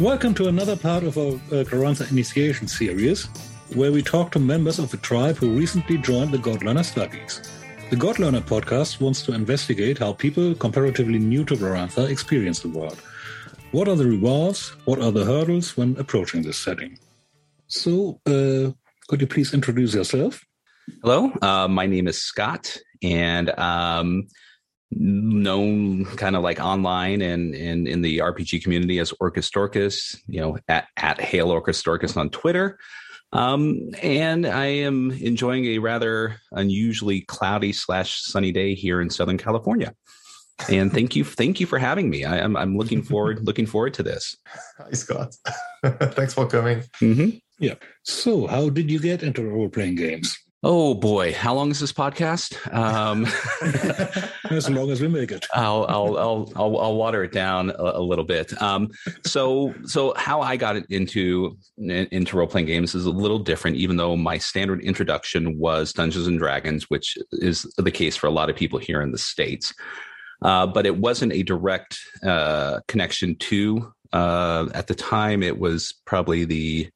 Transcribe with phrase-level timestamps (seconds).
[0.00, 3.26] Welcome to another part of our uh, Initiation series,
[3.74, 7.42] where we talk to members of a tribe who recently joined the Godlearner studies.
[7.90, 12.98] The Godlearner podcast wants to investigate how people comparatively new to Glorantha experience the world.
[13.72, 14.70] What are the rewards?
[14.86, 16.98] What are the hurdles when approaching this setting?
[17.66, 18.72] So, uh,
[19.08, 20.42] could you please introduce yourself?
[21.02, 24.28] Hello, uh, my name is Scott, and um,
[24.92, 30.58] known kind of like online and, and in the RPG community as Orcusdorkus, you know,
[30.68, 32.78] at, at Hail Orcusdorkus on Twitter.
[33.32, 39.38] Um, and I am enjoying a rather unusually cloudy slash sunny day here in Southern
[39.38, 39.94] California.
[40.68, 42.24] And thank you, thank you for having me.
[42.24, 44.36] I, am I'm, I'm looking forward looking forward to this.
[44.78, 45.34] Hi, Scott.
[45.84, 46.82] Thanks for coming.
[47.00, 47.38] Mm-hmm.
[47.58, 47.74] Yeah.
[48.02, 50.36] So, how did you get into role playing games?
[50.62, 52.54] Oh boy, how long is this podcast?
[52.74, 53.24] Um,
[54.50, 55.46] as long as we make it.
[55.54, 58.60] I'll I'll I'll I'll, I'll water it down a, a little bit.
[58.60, 58.90] Um,
[59.24, 63.78] so so how I got into into role playing games is a little different.
[63.78, 68.30] Even though my standard introduction was Dungeons and Dragons, which is the case for a
[68.30, 69.72] lot of people here in the states,
[70.42, 73.94] uh, but it wasn't a direct uh, connection to.
[74.12, 76.90] Uh, at the time, it was probably the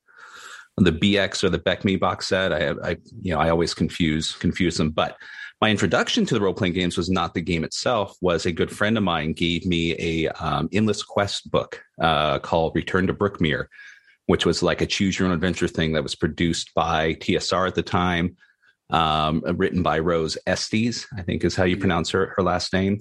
[0.76, 2.52] the BX or the BECMI box set.
[2.52, 4.90] I, I, you know, I always confuse confuse them.
[4.90, 5.16] But
[5.60, 8.16] my introduction to the role playing games was not the game itself.
[8.20, 12.74] Was a good friend of mine gave me a um, endless quest book uh, called
[12.74, 13.66] Return to Brookmere,
[14.26, 17.76] which was like a choose your own adventure thing that was produced by TSR at
[17.76, 18.36] the time,
[18.90, 23.00] um, written by Rose Estes, I think is how you pronounce her her last name.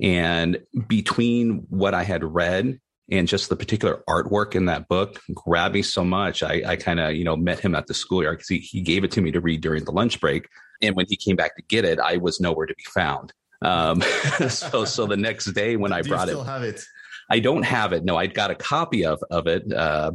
[0.00, 2.78] And between what I had read
[3.10, 6.42] and just the particular artwork in that book grabbed me so much.
[6.42, 9.04] I, I kind of, you know, met him at the schoolyard because he, he gave
[9.04, 10.48] it to me to read during the lunch break.
[10.82, 13.32] And when he came back to get it, I was nowhere to be found.
[13.62, 14.00] Um,
[14.48, 16.84] so, so the next day when I Do brought you still it, have it.
[17.30, 18.04] I don't have it.
[18.04, 20.12] No, I got a copy of of it uh,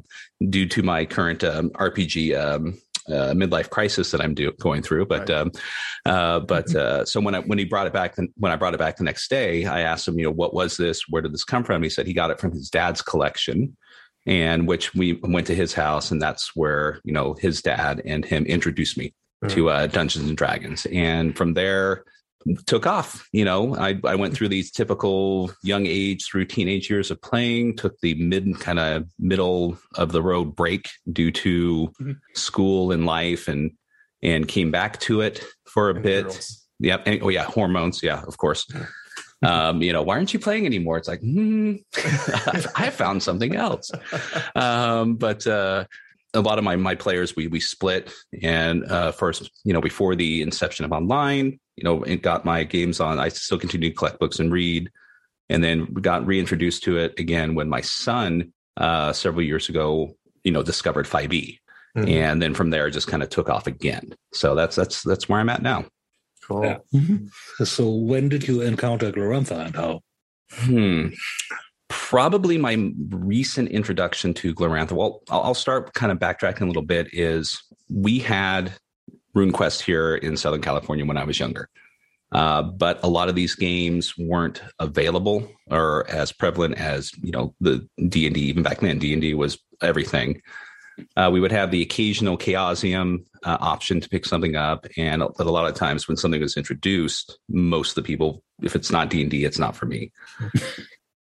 [0.49, 5.05] due to my current um, RPG um, uh, midlife crisis that I'm do, going through.
[5.05, 5.31] But Right.
[5.31, 5.51] um,
[6.05, 8.79] uh, but uh, so when I when he brought it back, when I brought it
[8.79, 11.07] back the next day, I asked him, you know, what was this?
[11.09, 11.83] Where did this come from?
[11.83, 13.75] He said he got it from his dad's collection.
[14.25, 18.23] And which we went to his house, and that's where you know his dad and
[18.23, 19.13] him introduced me
[19.49, 22.05] to uh, Dungeons and Dragons, and from there
[22.65, 23.27] took off.
[23.31, 27.77] You know, I, I went through these typical young age through teenage years of playing,
[27.77, 32.17] took the mid kind of middle of the road break due to Mhm.
[32.35, 33.71] school and life and
[34.21, 36.23] and came back to it for a And bit.
[36.23, 36.65] girls.
[36.79, 37.03] Yep.
[37.07, 38.01] And, oh yeah, hormones.
[38.03, 38.65] Yeah, of course.
[39.45, 40.95] Um, you know, why aren't you playing anymore?
[40.97, 41.73] It's like, hmm,
[42.77, 43.91] I found something else.
[44.55, 45.83] Um, but uh,
[46.33, 48.11] a lot of my my players we we split
[48.41, 52.63] and uh, first you know before the inception of online you know it got my
[52.63, 54.89] games on i still continue to collect books and read
[55.49, 60.51] and then got reintroduced to it again when my son uh, several years ago you
[60.51, 61.59] know discovered 5e
[61.95, 62.09] Mhm.
[62.09, 65.39] and then from there just kind of took off again so that's that's that's where
[65.39, 65.85] i'm at now
[66.45, 66.65] Cool.
[66.91, 67.17] Yeah.
[67.63, 70.01] So, when did you encounter Glorantha and how?
[70.51, 71.07] Hmm.
[72.13, 74.91] Probably my recent introduction to Glorantha.
[74.91, 77.11] Well, I'll, start kind of backtracking a little bit.
[77.11, 77.59] Is
[77.89, 78.71] we had
[79.35, 81.69] RuneQuest here in Southern California when I was younger,
[82.31, 87.55] uh, but a lot of these games weren't available or as prevalent as you know
[87.59, 88.41] the D and D.
[88.41, 90.39] Even back then, D and D was everything.
[91.17, 95.43] Uh, we would have the occasional Chaosium uh, option to pick something up, and a
[95.45, 99.23] lot of times when something was introduced, most of the people, if it's not D
[99.23, 100.11] and D, it's not for me.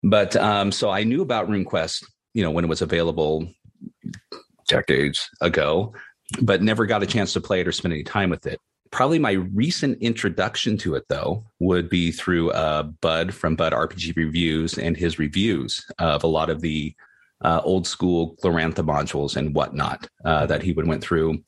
[0.03, 3.47] But um, so I knew about RuneQuest, you know, when it was available
[4.67, 5.93] decades ago,
[6.41, 8.59] but never got a chance to play it or spend any time with it.
[8.91, 14.15] Probably my recent introduction to it, though, would be through uh, Bud from Bud RPG
[14.15, 16.93] Reviews and his reviews of a lot of the
[17.43, 21.39] uh, old school Glorantha modules and whatnot uh, that he would went through,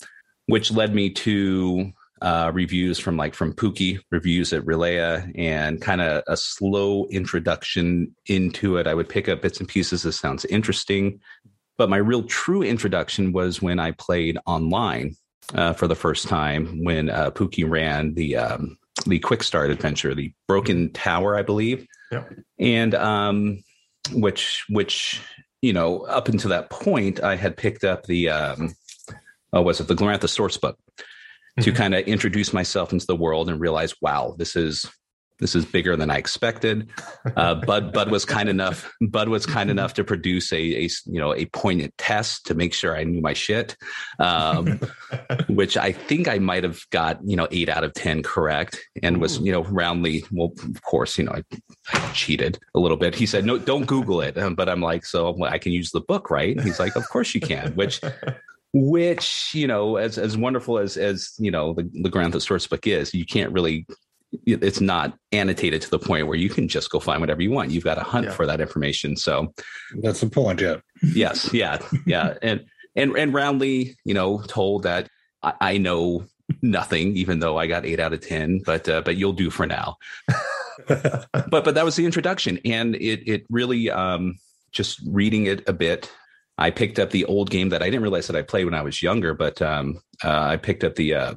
[0.48, 6.02] which led me to uh, reviews from like from Pookie reviews at R'lyeh and kind
[6.02, 8.88] of a slow introduction into it.
[8.88, 10.04] I would pick up bits and pieces.
[10.04, 11.20] This sounds interesting,
[11.78, 15.16] but my real true introduction was when I played online
[15.54, 20.16] uh, for the first time when uh, Pookie ran the um, the quick start adventure,
[20.16, 22.34] the Broken Tower, I believe, Yep.
[22.60, 23.64] and um,
[24.14, 25.22] which which
[25.62, 28.74] you know up until that point I had picked up the um,
[29.52, 30.78] oh was it the Glorantha source book
[31.62, 31.76] to Mhm.
[31.76, 34.86] kind of introduce myself into the world and realize wow this is
[35.40, 36.90] this is bigger than I expected.
[37.36, 38.90] Uh, Bud Bud was kind enough.
[39.02, 40.56] Bud was kind enough to produce a,
[40.86, 43.76] a you know a poignant test to make sure I knew my shit,
[44.20, 44.80] um,
[45.50, 49.20] which I think I might have got you know eight out of ten correct, and
[49.20, 50.24] was you know roundly.
[50.32, 51.44] Well, of course, you know I,
[51.92, 53.14] I cheated a little bit.
[53.14, 56.00] He said no, don't Google it, um, but I'm like, so I can use the
[56.00, 56.58] book, right?
[56.62, 58.00] He's like, of course you can, which
[58.78, 62.86] which you know as as wonderful as as you know the the Glorantha source book
[62.86, 63.88] is you can't really
[64.46, 67.72] it's not annotated to the point where you can just go find whatever you want.
[67.72, 68.32] You've got to hunt yeah.
[68.34, 69.16] for that information.
[69.16, 69.54] So
[70.02, 70.78] that's the point yeah.
[71.02, 72.34] Yes yeah yeah.
[72.42, 72.66] And
[72.98, 75.10] and and roundly you know told that
[75.42, 76.26] i, I know
[76.62, 79.66] nothing even though i got eight out of ten but uh, but you'll do for
[79.66, 79.96] now.
[80.88, 84.38] But but that was the introduction and it it really um
[84.74, 86.12] just reading it a bit
[86.58, 88.82] I picked up the old game that I didn't realize that I played when I
[88.82, 91.34] was younger, but um, uh, I picked up the uh,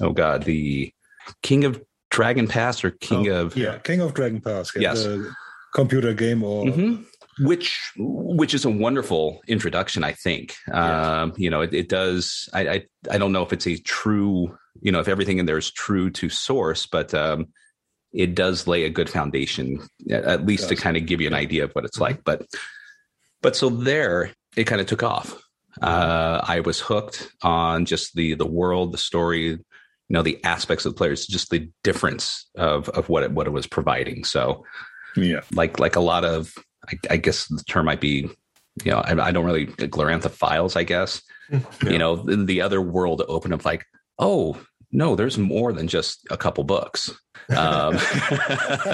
[0.00, 0.92] oh god, the
[1.42, 4.72] King of Dragon Pass or King oh, of yeah, King of Dragon Pass.
[4.76, 5.06] Yes,
[5.74, 6.66] computer game or.
[6.66, 7.02] Mm-hmm.
[7.40, 10.54] Which, which is a wonderful introduction, I think.
[10.68, 11.22] Yeah.
[11.22, 12.46] Um, you know, it, it does.
[12.52, 15.56] I, I, I don't know if it's a true, you know, if everything in there
[15.56, 17.46] is true to source, but um,
[18.12, 19.80] it does lay a good foundation,
[20.10, 22.02] at least to kind of give you an idea of what it's mm-hmm.
[22.02, 22.22] like.
[22.22, 22.44] But,
[23.40, 25.40] but so there, it kind of took off.
[25.80, 29.58] Uh, I was hooked on just the the world, the story, you
[30.08, 33.50] know, the aspects of the players, just the difference of of what it what it
[33.50, 34.24] was providing.
[34.24, 34.64] So,
[35.16, 36.52] yeah, like like a lot of,
[36.88, 38.28] I, I guess the term might be,
[38.84, 41.22] you know, I, I don't really Gloranthaphiles, I guess.
[41.84, 41.90] Yeah.
[41.90, 43.84] You know, the, the other world open up like,
[44.18, 44.58] oh
[44.92, 47.10] no, there's more than just a couple books.
[47.48, 47.94] Um,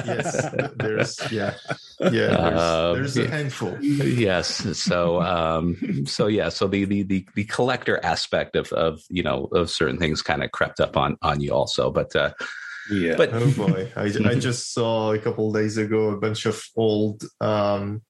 [0.07, 1.55] yes, there's yeah,
[2.01, 2.09] yeah.
[2.11, 3.77] There's, um, there's a handful.
[3.83, 9.23] Yes, so um, so yeah, so the the the, the collector aspect of of you
[9.23, 12.15] know of certain things kind of crept up on on you also, but.
[12.17, 12.33] uh
[12.91, 13.17] yeah.
[13.17, 17.23] But oh boy, I, I just saw a couple days ago a bunch of old
[17.39, 18.01] um,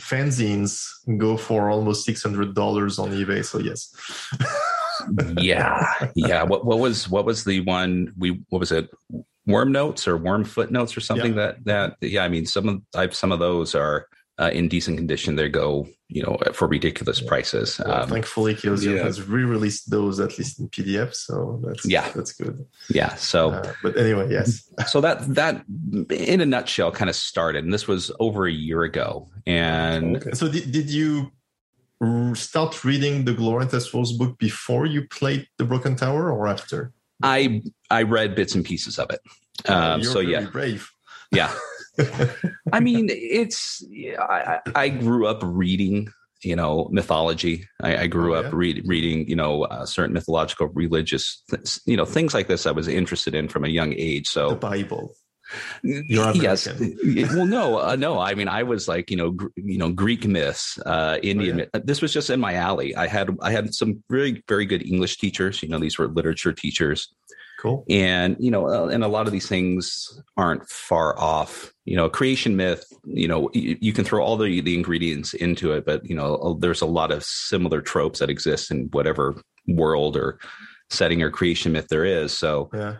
[0.00, 0.86] fanzines
[1.18, 3.44] go for almost six hundred dollars on eBay.
[3.44, 3.94] So yes.
[5.38, 6.42] yeah, yeah.
[6.42, 8.90] What what was what was the one we what was it?
[9.46, 11.52] Wyrm notes or Wyrm footnotes or something yeah.
[11.64, 12.24] that that yeah.
[12.24, 14.06] I mean, some of I've some of those are
[14.38, 15.36] uh, in decent condition.
[15.36, 17.80] They go you know for ridiculous prices.
[17.84, 19.02] Well, um, thankfully, Chaosium yeah.
[19.02, 22.64] has re-released those at least in PDF, so that's yeah, that's good.
[22.90, 23.14] Yeah.
[23.14, 24.68] So, uh, but anyway, yes.
[24.86, 25.64] so that that
[26.10, 29.28] in a nutshell kind of started, and this was over a year ago.
[29.46, 30.32] And okay.
[30.32, 31.30] so did, did you
[32.34, 36.92] start reading the Glorantha Source book before you played the Broken Tower or after?
[37.22, 39.20] I I read bits and pieces of it.
[39.68, 40.90] Oh, um, so yeah, brave.
[41.32, 41.54] Yeah.
[42.72, 43.84] I mean, it's
[44.18, 46.08] I, I grew up reading
[46.44, 50.68] you know mythology i, I grew oh, up read, reading you know uh, certain mythological
[50.68, 54.28] religious th- you know things like this i was interested in from a young age
[54.28, 55.14] so the bible
[55.82, 56.68] yes.
[57.34, 58.18] well, no, uh, no.
[58.18, 61.60] I mean, I was like, you know, gr- you know, Greek myths, uh, Indian.
[61.60, 61.80] Oh, yeah.
[61.84, 62.94] This was just in my alley.
[62.96, 65.62] I had, I had some very, very good English teachers.
[65.62, 67.14] You know, these were literature teachers.
[67.60, 67.84] Cool.
[67.88, 71.72] And you know, uh, and a lot of these things aren't far off.
[71.86, 72.84] You know, creation myth.
[73.04, 76.58] You know, you, you can throw all the the ingredients into it, but you know,
[76.60, 80.38] there's a lot of similar tropes that exist in whatever world or
[80.90, 82.36] setting or creation myth there is.
[82.36, 82.96] So yeah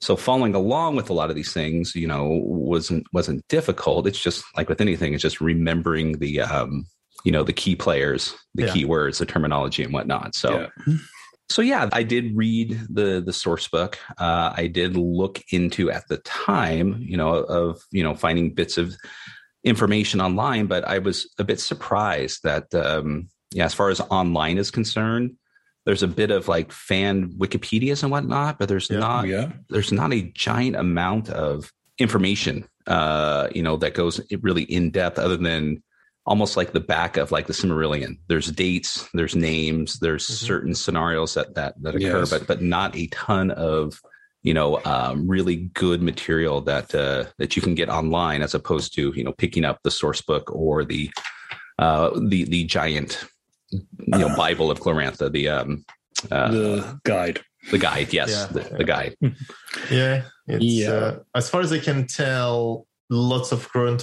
[0.00, 4.20] so following along with a lot of these things you know wasn't wasn't difficult it's
[4.20, 6.86] just like with anything it's just remembering the um
[7.24, 8.72] you know the key players the yeah.
[8.72, 10.94] key words the terminology and whatnot so yeah.
[11.48, 16.06] so yeah i did read the the source book uh, i did look into at
[16.08, 18.94] the time you know of you know finding bits of
[19.64, 24.58] information online but i was a bit surprised that um yeah as far as online
[24.58, 25.34] is concerned
[25.88, 29.52] there's a bit of like fan Wikipedias and whatnot, but there's yeah, not yeah.
[29.70, 35.18] there's not a giant amount of information uh, you know, that goes really in depth
[35.18, 35.82] other than
[36.26, 38.18] almost like the back of like the Silmarillion.
[38.28, 40.46] There's dates, there's names, there's mm-hmm.
[40.46, 42.30] certain scenarios that that that occur, yes.
[42.30, 44.00] but but not a ton of
[44.42, 48.94] you know um, really good material that uh, that you can get online as opposed
[48.96, 51.10] to you know picking up the source book or the
[51.78, 53.24] uh, the the giant
[53.70, 55.84] you know Bible of Glorantha, the um
[56.30, 57.40] uh, the guide.
[57.70, 59.16] The guide, yes, yeah, the, the, guide.
[59.90, 60.90] Yeah, yeah.
[60.90, 63.62] Uh, as far as I can tell, lots of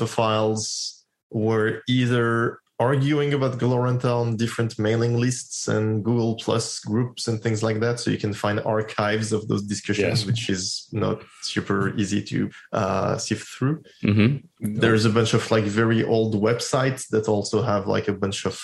[0.09, 7.41] files were either arguing about Glorantha on different mailing lists and Google Plus groups and
[7.41, 7.99] things like that.
[7.99, 10.25] So you can find archives of those discussions, yes.
[10.25, 13.83] which is not super easy to uh, sift through.
[14.03, 14.75] Mm-hmm.
[14.79, 18.59] There's a bunch of like very old websites that also have like a bunch of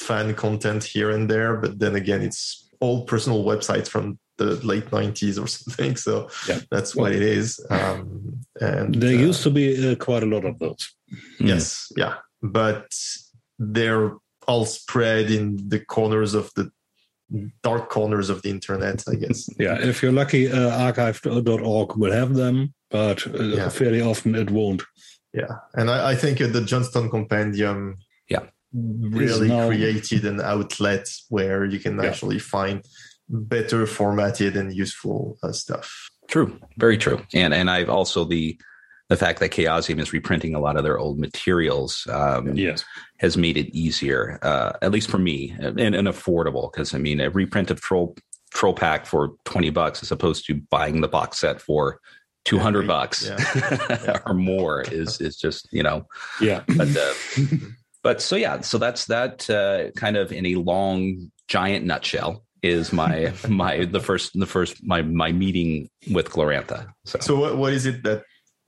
[0.00, 4.90] fan content here and there, but then again, it's all personal websites from the late
[4.90, 5.96] 90s or something.
[5.96, 6.60] So yeah.
[6.70, 7.64] that's what it is.
[7.70, 10.82] Um, And there uh, used to be uh, quite a lot of those.
[11.38, 11.46] Hmm.
[11.46, 12.88] Yes, yeah, but
[13.58, 14.16] they're
[14.46, 16.70] all spread in the corners of the
[17.62, 19.48] dark corners of the internet, I guess.
[19.58, 23.68] yeah, if you're lucky, uh, archive.org will have them, but uh, yeah.
[23.68, 24.82] fairly often it won't.
[25.32, 27.98] Yeah, and I, I think the Jonstown Compendium
[28.30, 28.46] yeah.
[28.72, 32.08] Really now, created an outlet where you can yeah.
[32.08, 32.84] actually find
[33.28, 36.10] better formatted and useful uh, stuff.
[36.28, 37.20] True, very true.
[37.34, 38.58] And and I've also the
[39.08, 42.84] the fact that Chaosium is reprinting a lot of their old materials um, yes.
[43.18, 46.70] has made it easier, uh, at least for me, and, and affordable.
[46.72, 48.16] Because I mean, a reprint of Troll
[48.54, 52.00] Trollpak for twenty bucks, as opposed to buying the box set for
[52.44, 54.18] two hundred bucks yeah.
[54.26, 56.06] or more, is is just you know,
[56.40, 56.62] yeah.
[56.68, 57.12] But uh,
[58.02, 62.92] but so yeah, so that's that uh, kind of in a long giant nutshell is
[62.92, 66.92] my my the first the first my my meeting with Glorantha.
[67.04, 68.24] So, so what, what is it that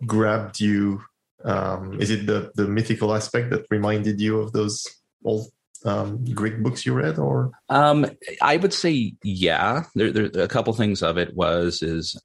[0.06, 1.02] grabbed you?
[1.44, 4.86] Um, is it the the mythical aspect that reminded you of those
[5.24, 5.48] old
[5.84, 7.50] um, Greek books you read, or?
[7.68, 8.06] Um,
[8.40, 9.84] I would say yeah.
[9.94, 12.20] There, there a couple things of it was is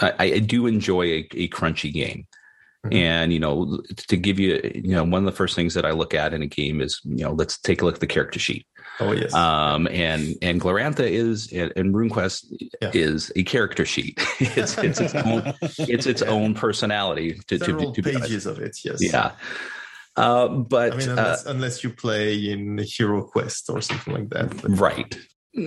[0.00, 2.26] I, I do enjoy a, a crunchy game.
[2.84, 2.96] Mm-hmm.
[2.96, 5.90] And you know, to give you, you know, one of the first things that I
[5.90, 8.38] look at in a game is, you know, let's take a look at the character
[8.38, 8.66] sheet.
[9.00, 9.34] Oh yes.
[9.34, 12.90] Um, and and Glorantha is and, and RuneQuest yeah.
[12.94, 14.18] is a character sheet.
[14.40, 16.28] it's it's its own it's its yeah.
[16.28, 17.38] own personality.
[17.48, 18.78] To, Several to, to, pages of it.
[18.82, 19.02] Yes.
[19.02, 19.32] Yeah.
[20.16, 24.30] Uh, but I mean, unless, uh, unless you play in Hero Quest or something like
[24.30, 24.70] that, but.
[24.70, 25.18] right?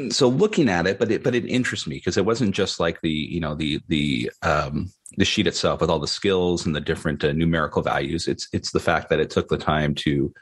[0.10, 3.02] So looking at it, but it but it interests me because it wasn't just like
[3.02, 6.82] the you know the the um, the sheet itself with all the skills and the
[6.82, 8.28] different uh, numerical values.
[8.28, 10.34] It's it's the fact that it took the time to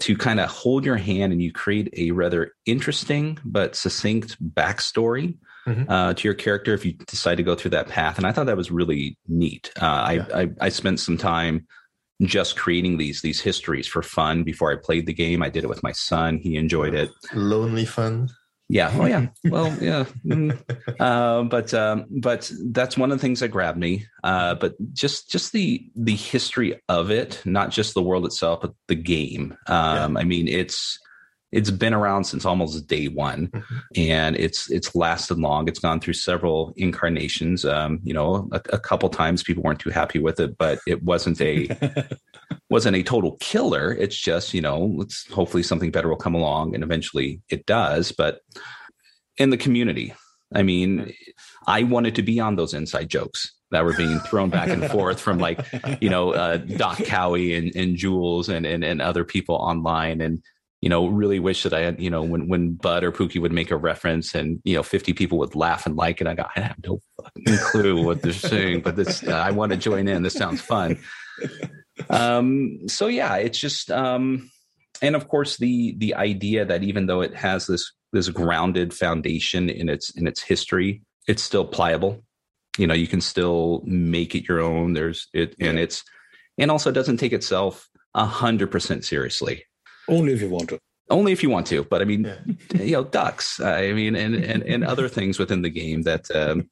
[0.00, 5.36] to kind of hold your hand and you create a rather interesting but succinct backstory
[5.68, 5.88] mm-hmm.
[5.88, 8.16] uh, to your character if you decide to go through that path.
[8.16, 9.70] And I thought that was really neat.
[9.80, 10.26] Uh, yeah.
[10.34, 11.66] I, I, I spent some time
[12.22, 15.42] just creating these these histories for fun before I played the game.
[15.42, 17.10] I did it with my son; he enjoyed it.
[17.32, 18.28] Lonely fun.
[18.68, 18.90] Yeah.
[18.94, 19.26] Oh, yeah.
[19.44, 20.04] Well, yeah.
[20.26, 20.58] Mm.
[21.00, 24.06] Uh, but um, but that's one of the things that grabbed me.
[24.22, 28.74] Uh, but just just the the history of it, not just the world itself, but
[28.88, 29.56] the game.
[29.66, 30.20] Um, yeah.
[30.20, 30.98] I mean, it's
[31.50, 33.76] it's been around since almost day one mm-hmm.
[33.96, 35.68] and it's it's lasted long.
[35.68, 37.64] It's gone through several incarnations.
[37.64, 41.02] Um, you know a, a, couple times people weren't too happy with it but it
[41.02, 41.68] wasn't a
[42.70, 43.92] wasn't a total killer.
[43.92, 48.12] It's just you know let's hopefully something better will come along and eventually it does.
[48.12, 48.40] But
[49.36, 50.12] in the community
[50.54, 51.12] i mean
[51.68, 55.20] i wanted to be on those inside jokes that were being thrown back and forth
[55.20, 55.60] from like
[56.00, 60.20] you know uh, doc cowie and, and jules and, and and other people online.
[60.20, 60.42] And
[60.80, 63.52] you know, really wish that I had, you know, when when Bud or Pookie would
[63.52, 66.26] make a reference and you know, fifty people would laugh and like it.
[66.26, 69.72] I go, I have no fucking clue what they're saying, but this uh, I want
[69.72, 70.22] to join in.
[70.22, 70.98] This sounds fun.
[72.10, 74.50] Um, so yeah, it's just, um,
[75.02, 79.68] and of course the the idea that even though it has this this grounded foundation
[79.68, 82.22] in its in its history, it's still pliable.
[82.78, 84.92] You know, you can still make it your own.
[84.92, 86.04] There's it, and it's
[86.56, 89.64] and also doesn't take itself a hundred percent seriously
[90.08, 90.78] only if you want to.
[91.10, 92.80] Only if you want to, but I mean, yeah.
[92.82, 93.60] you know, ducks.
[93.60, 96.30] I mean, and and and other things within the game that.
[96.34, 96.68] Um,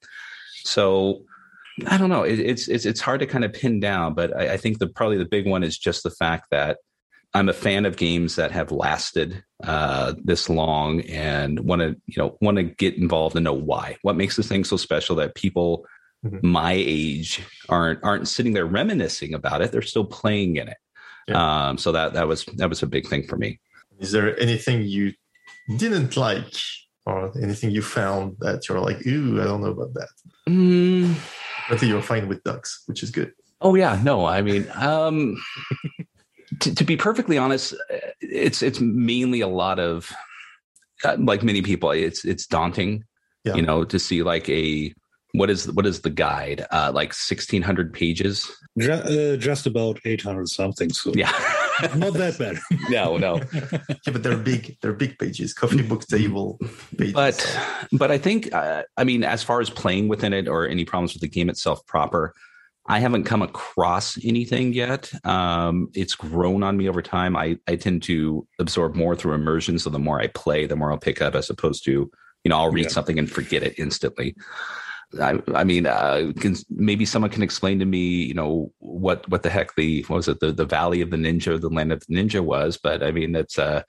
[0.64, 1.22] so,
[1.86, 2.24] I don't know.
[2.24, 4.88] It, it's it's it's hard to kind of pin down, but I, I think the
[4.88, 6.78] probably the big one is just the fact that
[7.36, 12.14] I'm a fan of games that have lasted uh, this long and want to, you
[12.16, 13.98] know, want to get involved and know why.
[14.00, 15.86] What makes this thing so special that people
[16.24, 16.46] mm-hmm.
[16.46, 19.70] my age aren't aren't sitting there reminiscing about it?
[19.70, 20.78] They're still playing in it.
[21.28, 21.68] Yeah.
[21.68, 23.59] Um, so that that was that was a big thing for me.
[23.99, 25.12] Is there anything you
[25.76, 26.54] didn't like,
[27.04, 30.09] or anything you found that you're like, ooh, I don't know about that?
[30.49, 31.14] Mm.
[31.68, 33.33] I think you're fine with ducks, which is good.
[33.61, 35.37] Oh yeah, no, I mean, um,
[36.61, 37.75] to, to, be perfectly honest,
[38.21, 40.12] it's it's mainly a lot of
[41.04, 43.04] uh, like many people, it's it's daunting,
[43.45, 43.54] yeah.
[43.54, 44.92] you know, to see like a
[45.36, 46.66] what is what is the guide?
[46.70, 48.50] Uh, like sixteen hundred pages.
[48.80, 50.92] Uh, just about eight hundred something.
[50.92, 51.30] So yeah,
[51.96, 52.58] not that bad.
[52.90, 53.40] no, no.
[53.52, 54.76] yeah, but they're big.
[54.80, 55.52] They're big pages.
[55.52, 56.58] Coffee book table
[56.96, 57.12] pages.
[57.12, 57.58] But
[57.92, 61.12] but I think uh, I mean as far as playing within it or any problems
[61.12, 62.32] with the game itself proper.
[62.88, 65.10] I haven't come across anything yet.
[65.26, 67.36] Um, it's grown on me over time.
[67.36, 69.80] I, I tend to absorb more through immersion.
[69.80, 72.56] So the more I play, the more I'll pick up as opposed to, you know,
[72.56, 72.90] I'll read yeah.
[72.90, 74.36] something and forget it instantly.
[75.20, 79.42] I, I mean, uh, can, maybe someone can explain to me, you know, what what
[79.42, 82.04] the heck the what was it the the Valley of the Ninja, the Land of
[82.06, 82.76] the Ninja was.
[82.76, 83.82] But I mean, it's uh,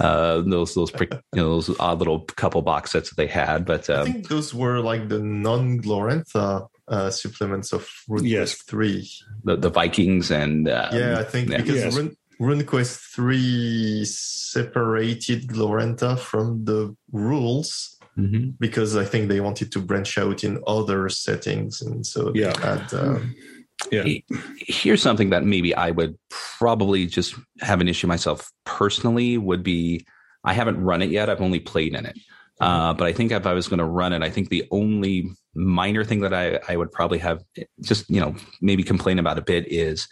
[0.00, 3.64] uh, those those you know those odd little couple box sets that they had.
[3.64, 8.54] But um, I think those were like the non Glorantha uh, supplements of RuneQuest Yes.
[8.62, 9.10] 3.
[9.44, 11.58] The, the Vikings and um, yeah, I think yeah.
[11.58, 11.96] because Yes.
[11.96, 18.54] Rune, RuneQuest 3 separated Glorantha from the rules Mhm.
[18.58, 21.80] because I think they wanted to branch out in other settings.
[21.80, 22.58] And so they Yeah.
[22.60, 23.34] had, um,
[23.92, 24.04] Yeah.
[24.58, 30.04] here's something that maybe I would probably just have an issue myself personally would be
[30.44, 31.28] I haven't run it yet.
[31.28, 32.16] I've only played in it.
[32.60, 35.30] Uh, but I think if I was going to run it, I think the only
[35.54, 37.42] minor thing that I, I would probably have
[37.82, 40.08] just, you know, maybe complain about a bit is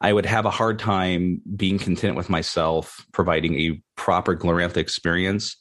[0.00, 5.56] I would have a hard time being content with myself providing a proper Glorantha experience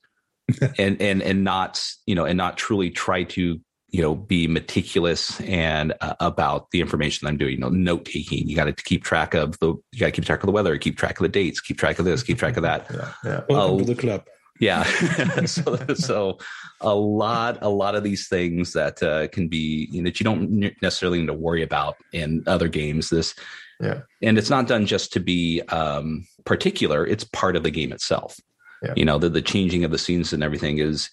[0.78, 3.60] and, and, and not, you know, and not truly try to
[3.92, 8.48] you know be meticulous and uh, about the information i'm doing you know note taking
[8.48, 10.78] you got to keep track of the you got to keep track of the weather
[10.78, 13.42] keep track of the dates keep track of this keep track of that yeah, yeah.
[13.50, 13.80] Welcome Oh.
[13.80, 14.26] to the club.
[14.60, 14.84] yeah
[15.46, 16.38] so so
[16.82, 20.24] a lot a lot of these things that uh, can be you know, that you
[20.24, 23.34] don't necessarily need to worry about in other games this
[23.82, 24.02] Yeah.
[24.22, 28.40] and it's not done just to be um particular it's part of the game itself
[28.82, 28.94] Yeah.
[28.96, 31.10] you know the, the changing of the scenes and everything is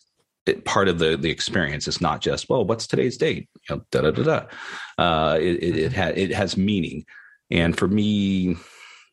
[0.47, 1.89] it, part of the the experience.
[1.89, 3.49] It's not just well what's today's date?
[3.69, 5.03] You know da da da da.
[5.03, 7.05] Uh it it, it, ha- it has meaning.
[7.51, 8.57] And for me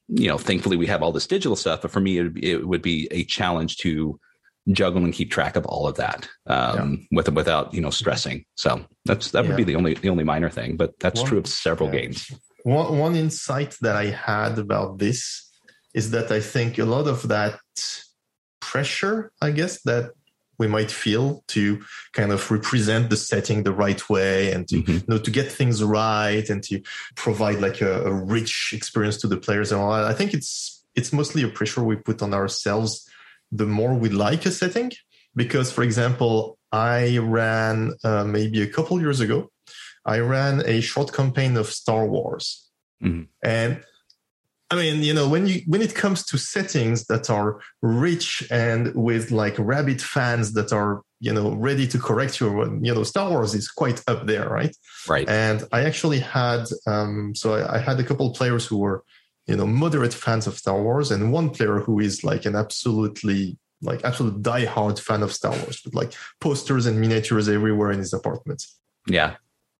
[0.10, 2.51] you know thankfully we have all this digital stuff but for me it would be,
[2.51, 4.19] it would be a challenge to
[4.72, 8.45] juggle and keep track of all of that um with without you know stressing.
[8.55, 11.38] So that's that would be the only the only minor thing but that's One- true
[11.39, 12.01] of several yeah.
[12.01, 12.31] games.
[12.63, 15.50] One, one insight that I had about this
[15.93, 17.60] is that I think a lot of that
[18.72, 20.05] pressure, I guess, that
[20.62, 21.63] we might feel to
[22.20, 24.93] kind of represent the setting the right way and to Mhm.
[25.01, 26.75] you know to get things right and to
[27.25, 30.05] provide like a, a rich experience to the players and all that.
[30.13, 30.51] I think it's
[31.00, 32.91] it's mostly a pressure we put on ourselves
[33.60, 34.91] the more we like a setting.
[35.36, 36.34] Because, for example,
[36.72, 37.75] I ran
[38.10, 39.38] uh, maybe a couple years ago,
[40.15, 42.46] I ran a short campaign of Star Wars,
[43.05, 43.24] Mhm.
[43.60, 43.71] and
[44.73, 48.91] I mean, you know, when you when it comes to settings that are rich and
[48.95, 52.49] with like rabid fans that are you know ready to correct you,
[52.81, 54.75] you know, Star Wars is quite up there, right?
[55.07, 59.03] right And I actually had um, so I, I had a couple players who were
[59.45, 63.59] you know moderate fans of Star Wars, and one player who is like an absolutely
[63.83, 68.13] like absolute diehard fan of Star Wars with like posters and miniatures everywhere in his
[68.13, 68.65] apartment.
[69.05, 69.36] yeah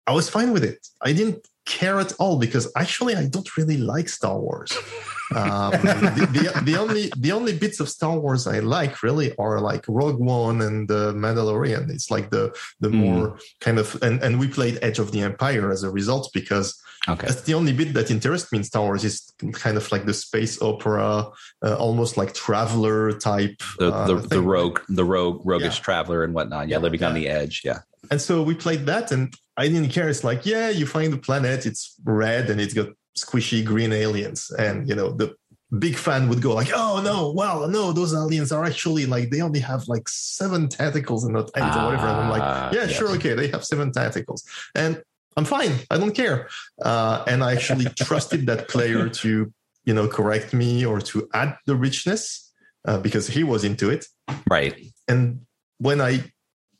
[0.06, 0.86] I was fine with it.
[1.02, 4.72] I didn't care at all because actually I don't really like Star Wars.
[5.36, 9.60] Um, the, the, the only the only bits of Star Wars I like really are
[9.60, 11.89] like Rogue One and the Mandalorian.
[11.89, 12.93] It's like the the Mm.
[13.06, 16.80] more kind of and, and we played Edge of the Empire as a result because
[17.10, 20.06] okay that's the only bit that interests me in Star Wars is kind of like
[20.06, 21.28] the space opera,
[21.65, 23.58] uh, almost like traveler type.
[23.80, 25.84] the uh, the, the rogue the rogue roguish Yeah.
[25.84, 27.80] traveler and whatnot yeah, Yeah, living on the edge yeah
[28.12, 30.10] And so we played that, and I didn't care.
[30.10, 34.52] It's like, yeah, you find the planet, it's red, and it's got squishy green aliens,
[34.58, 35.36] and you know the
[35.80, 39.41] big fan would go like, oh no, well, no, those aliens are actually like they
[39.41, 42.08] only have like seven tentacles and not eight or whatever.
[42.08, 42.91] And I'm Ah, like, yeah, yes.
[42.97, 44.43] sure, okay, they have seven tentacles,
[44.76, 45.02] and
[45.36, 45.71] I'm fine.
[45.89, 46.47] I don't care.
[46.82, 49.52] Uh, and I actually trusted that player to
[49.86, 52.52] you know correct me or to add the richness
[52.88, 54.06] uh, because he was into it
[54.49, 54.76] right
[55.10, 55.41] and
[55.80, 56.23] when I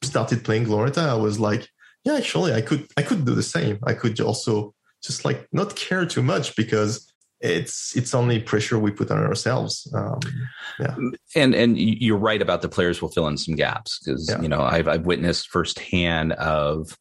[0.02, 1.68] started playing Glorantha, I was like,
[2.06, 3.80] yeah, actually, I could I could do the same.
[3.86, 7.10] I could also just like not care too much because
[7.42, 9.92] it's it's only pressure we put on ourselves.
[9.94, 10.20] Um,
[10.80, 10.96] yeah.
[11.36, 14.42] and and you're right about the players will fill in some gaps because Yeah.
[14.42, 16.98] you know I've I've witnessed firsthand of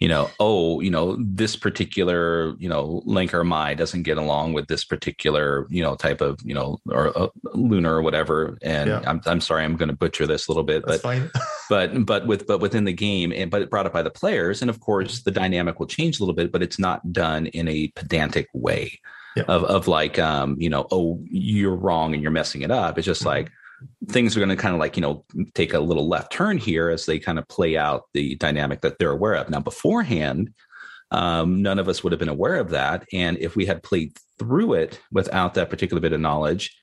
[0.00, 4.68] you know oh you know this particular you know Lhankor Mhy doesn't get along with
[4.68, 9.02] this particular you know type of you know or uh, lunar or whatever and Yeah.
[9.06, 11.30] I'm I'm sorry I'm going to butcher this a little bit that's but
[11.68, 14.70] but but with but within the game and but brought up by the players and
[14.70, 17.88] of course the dynamic will change a little bit but it's not done in a
[17.96, 19.00] pedantic way
[19.36, 19.44] Yeah.
[19.48, 23.06] of of like um you know oh you're wrong and you're messing it up it's
[23.06, 23.26] just Mhm.
[23.26, 23.50] like
[24.08, 26.90] things are going to kind of like you know take a little left turn here
[26.90, 30.52] as they kind of play out the dynamic that they're aware of now beforehand
[31.10, 34.12] um, none of us would have been aware of that and if we had played
[34.38, 36.76] through it without that particular bit of knowledge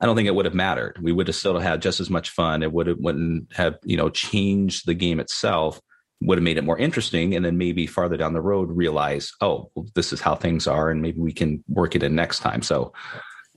[0.00, 0.98] I don't think it would have mattered.
[1.02, 2.62] We would have still had just as much fun.
[2.62, 5.80] It would have wouldn't have you know changed the game itself.
[6.20, 9.70] Would have made it more interesting, and then maybe farther down the road realize, oh,
[9.74, 12.60] well, this is how things are, and maybe we can work it in next time.
[12.62, 12.92] So,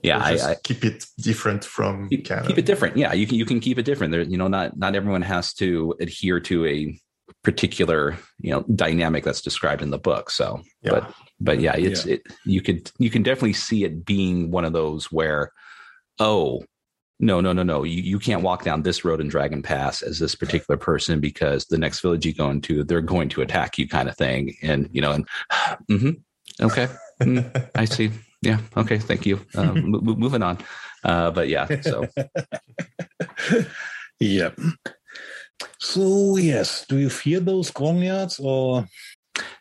[0.02, 2.46] yeah, Or I, I keep it different from keep, canon.
[2.46, 2.96] keep it different.
[2.96, 4.10] Yeah, you can you can keep it different.
[4.12, 6.98] There, you know, not not everyone has to adhere to a
[7.44, 10.30] particular you know dynamic that's described in the book.
[10.30, 10.90] So, Yeah.
[10.90, 12.22] but but yeah, it's it.
[12.44, 15.52] You could you can definitely see it being one of those where,
[16.18, 16.64] oh,
[17.20, 17.84] no, no, no, no.
[17.84, 21.66] You, you can't walk down this road in Dragon Pass as this particular person because
[21.66, 24.56] the next village you go into, they're going to attack you, kind of thing.
[24.62, 25.28] And you know, and
[25.88, 26.88] mm-hmm, okay,
[27.20, 28.10] mm, I see.
[28.42, 29.40] Yeah, okay, thank you.
[29.54, 30.58] Uh, moving on.
[31.04, 32.06] Uh, but yeah, so
[34.20, 34.50] yeah.
[35.78, 38.86] So yes, do you fear those grognards or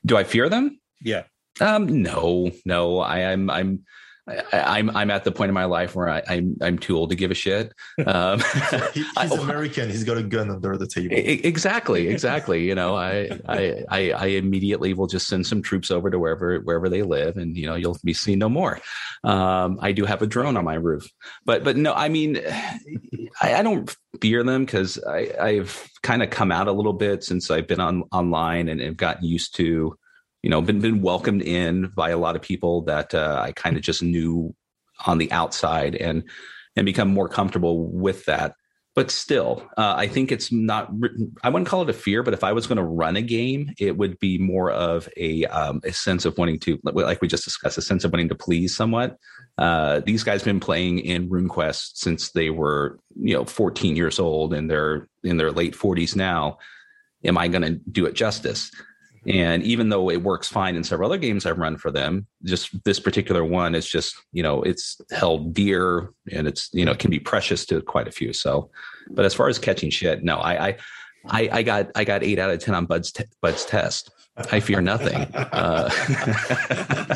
[0.05, 0.79] do I fear them?
[1.01, 1.23] Yeah.
[1.59, 2.99] Um, no, no.
[2.99, 3.31] I.
[3.31, 3.85] I'm, I'm
[4.27, 4.33] I,
[4.79, 6.95] am I'm, I'm at the point in my life where I, am I'm, I'm too
[6.95, 7.73] old to give a shit.
[8.05, 8.41] Um,
[8.93, 9.89] he, he's American.
[9.89, 11.15] He's got a gun under the table.
[11.15, 12.67] Exactly, exactly.
[12.67, 16.59] You know, I, I I I immediately will just send some troops over to wherever
[16.59, 18.79] wherever they live, and you know you'll be seen no more.
[19.23, 21.09] Um, I do have a drone on my roof,
[21.45, 22.41] but but no, I mean,
[23.41, 27.51] I, I don't fear them because I've kind of come out a little bit since
[27.51, 29.97] I've been on online and have gotten used to
[30.43, 33.77] you know been been welcomed in by a lot of people that uh, I kind
[33.77, 34.55] of just knew
[35.05, 36.23] on the outside and
[36.75, 38.55] and become more comfortable with that.
[38.93, 40.91] But still, uh, I think it's not.
[41.43, 43.73] I wouldn't call it a fear, but if I was going to run a game,
[43.79, 47.45] it would be more of a um, a sense of wanting to, like we just
[47.45, 49.15] discussed, a sense of wanting to please somewhat.
[49.57, 54.19] Uh, these guys have been playing in RuneQuest since they were, you know, 14 years
[54.19, 56.57] old, and they're in their late 40s now.
[57.23, 58.71] Am I going to do it justice?
[59.27, 62.83] And even though it works fine in several other games I've run for them, just
[62.83, 66.99] this particular one is just, you know, it's held dear and it's, you know, it
[66.99, 68.33] can be precious to quite a few.
[68.33, 68.71] So,
[69.11, 72.49] but as far as catching shit, no, I, I, I, got, I got eight out
[72.49, 74.09] of 10 on Bud's, Bud's test.
[74.37, 75.15] I fear nothing.
[75.33, 75.89] Uh,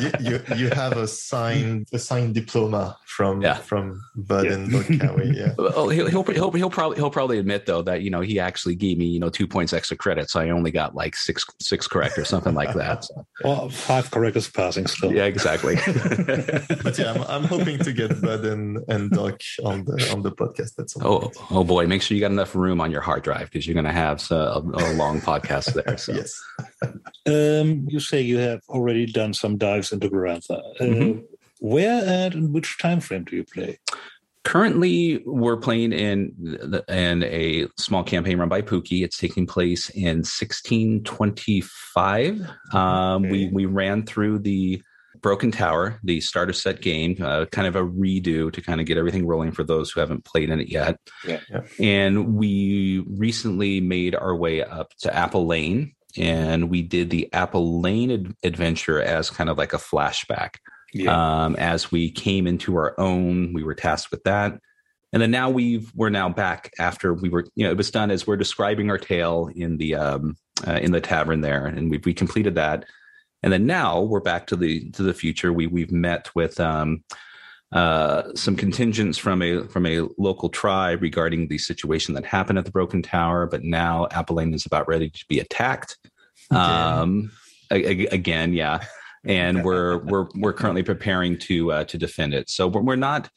[0.00, 3.54] you, you, you have a signed a signed diploma from yeah.
[3.54, 4.52] from Bud yeah.
[4.54, 5.32] and Cowie.
[5.34, 5.54] Yeah.
[5.66, 8.74] Well, he'll, he'll, he'll he'll probably he'll probably admit though that you know he actually
[8.74, 11.88] gave me you know two points extra credit, so I only got like six six
[11.88, 13.04] correct or something like that.
[13.04, 13.26] So.
[13.42, 15.12] Well, five correct is passing still.
[15.12, 15.76] Yeah, exactly.
[15.76, 20.32] but yeah, I'm, I'm hoping to get Bud and, and Doc on the on the
[20.32, 20.74] podcast.
[20.76, 23.66] That's oh oh boy, make sure you got enough room on your hard drive because
[23.66, 25.96] you're going to have a, a, long podcast there.
[25.96, 26.12] So.
[26.12, 26.38] yes.
[27.26, 30.60] Um, you say you have already done some dives into Glorantha.
[30.80, 31.20] Uh, mm-hmm.
[31.60, 33.78] Where and in which time frame do you play?
[34.44, 36.32] Currently, we're playing in
[36.88, 39.02] in a small campaign run by Pookie.
[39.02, 42.48] It's taking place in 1625.
[42.72, 43.30] Um, okay.
[43.30, 44.80] We we ran through the
[45.20, 48.96] Broken Tower, the starter set game, uh, kind of a redo to kind of get
[48.96, 51.00] everything rolling for those who haven't played in it yet.
[51.26, 51.62] Yeah, yeah.
[51.80, 57.80] And we recently made our way up to Apple Lane, and we did the Apple
[57.80, 60.56] Lane ad- adventure as kind of like a flashback.
[60.92, 61.44] Yeah.
[61.44, 64.58] Um, as we came into our own, we were tasked with that.
[65.12, 68.10] And then now we've we're now back after we were you know it was done
[68.10, 71.98] as we're describing our tale in the um, uh, in the tavern there, and we
[72.04, 72.84] we completed that.
[73.42, 75.52] And then now we're back to the to the future.
[75.52, 77.04] We we've met with um,
[77.76, 82.64] uh, some contingents from a from a local tribe regarding the situation that happened at
[82.64, 83.46] the Broken Tower.
[83.46, 85.98] But now Apple is about ready to be attacked.
[86.50, 87.32] Um,
[87.70, 88.82] again, yeah,
[89.26, 92.48] and we're we're we're currently preparing to uh, to defend it.
[92.48, 93.28] So we're, we're not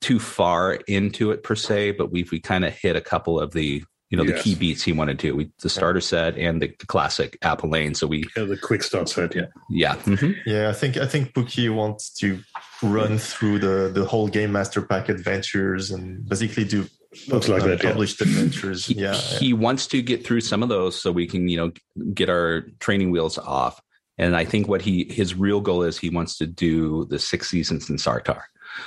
[0.00, 3.52] too far into it per se, but we've we kind of hit a couple of
[3.52, 4.38] the you know yes.
[4.38, 5.36] the key beats he wanted to.
[5.36, 7.94] We, the starter set and the, the classic Apple Lane.
[7.94, 9.36] So we yeah, the quick start set.
[9.36, 10.32] Yeah, yeah, mm-hmm.
[10.46, 10.68] yeah.
[10.68, 12.40] I think I think Pookie wants to
[12.82, 16.86] run through the the whole game master pack adventures and basically do
[17.28, 18.26] looks like that published yeah.
[18.26, 18.86] adventures.
[18.86, 21.72] He, yeah, he wants to get through some of those so we can you know
[22.14, 23.80] get our training wheels off.
[24.16, 27.48] And I think what he his real goal is he wants to do the six
[27.48, 28.42] seasons in Sartar.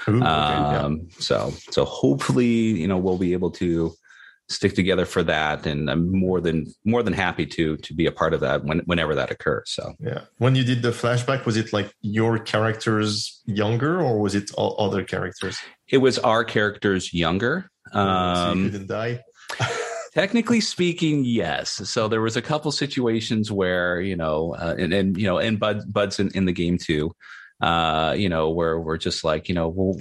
[0.07, 1.15] Ooh, okay, um, yeah.
[1.19, 3.93] So so hopefully you know we'll be able to
[4.51, 8.11] stick together for that and i'm more than more than happy to to be a
[8.11, 9.93] part of that when, whenever that occurs so.
[9.99, 10.21] Yeah.
[10.37, 14.75] When you did the flashback was it like your characters younger or was it all
[14.79, 15.57] other characters?
[15.87, 19.19] It was our characters younger um so you didn't die?
[20.13, 21.89] technically speaking yes.
[21.89, 25.59] So there was a couple situations where you know uh, and, and you know and
[25.59, 27.15] bud bud's in, in the game too
[27.61, 29.95] uh, you know, where we're just like, you know, well,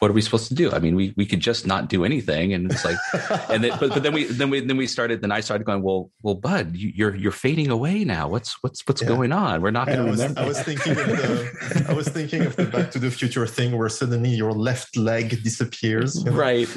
[0.00, 0.72] what are we supposed to do?
[0.72, 2.96] I mean, we we could just not do anything, and it's like,
[3.48, 5.20] and then, but but then we then we then we started.
[5.20, 8.28] Then I started going, well, well, Bud, you, are you're fading away now.
[8.28, 9.08] What's what's what's yeah.
[9.08, 9.62] going on?
[9.62, 10.40] We're not going to remember.
[10.40, 13.78] I was thinking of the I was thinking of the Back to the Future thing
[13.78, 16.18] where suddenly your left leg disappears.
[16.18, 16.36] You know?
[16.36, 16.68] Right,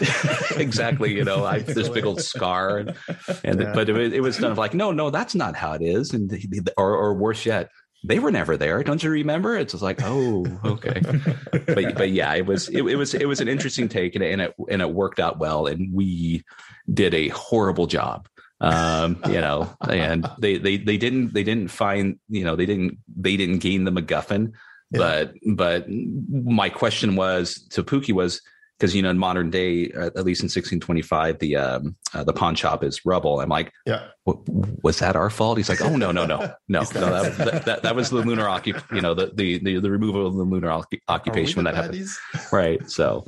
[0.58, 1.16] exactly.
[1.16, 2.96] You know, I, this big old scar, and,
[3.44, 3.74] and yeah.
[3.74, 6.32] but it, it was kind of like, no, no, that's not how it is, and
[6.78, 7.72] or or worse yet
[8.04, 8.84] they were never there.
[8.84, 9.56] Don't you remember?
[9.56, 11.02] It's just like, oh, okay.
[11.52, 14.42] but but yeah, it was it, it, was it was an interesting take, and, and
[14.42, 16.44] it and it worked out well, and we
[16.92, 18.28] did a horrible job.
[18.60, 22.98] Um, you know, and they they they didn't they didn't find you know they didn't
[23.16, 24.54] they didn't gain the MacGuffin,
[24.92, 24.98] yeah.
[24.98, 28.42] but but my question was to Pookie was
[28.82, 32.56] because you know in modern day, at least in 1625, the um, uh, the pawn
[32.56, 33.40] shop is rubble.
[33.40, 35.58] I'm like, yeah, was that our fault?
[35.58, 36.84] He's like, oh no, no, no, no, no.
[36.84, 40.26] That, that, that, that, was the lunar occup, you know, the, the the the removal
[40.26, 40.72] of the lunar
[41.08, 42.08] occupation when that happened.
[42.52, 42.90] Right.
[42.90, 43.24] So,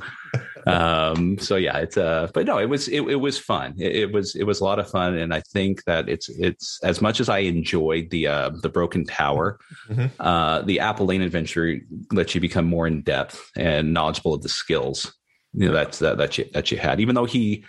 [0.66, 3.74] um, so yeah, it's uh, but no, it was it, it was fun.
[3.78, 6.80] It, it, was it was a lot of fun, and I think that it's it's
[6.82, 10.06] as much as I enjoyed the uh, the Broken Tower, mm-hmm.
[10.18, 11.78] uh, the Apple Lane adventure
[12.12, 15.14] lets you become more in depth and knowledgeable of the skills
[15.54, 17.00] you know that's that that you that you had.
[17.00, 17.64] Even though he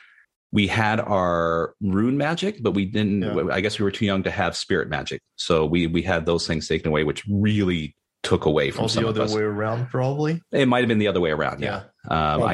[0.52, 3.52] we had our rune magic but we didn't yeah.
[3.52, 5.22] i guess we were too young to have spirit magic.
[5.36, 9.28] So we we had those things taken away which really took away from the other
[9.28, 10.42] way around probably?
[10.52, 12.34] It might have been the other way around yeah, yeah.
[12.34, 12.54] Um, I,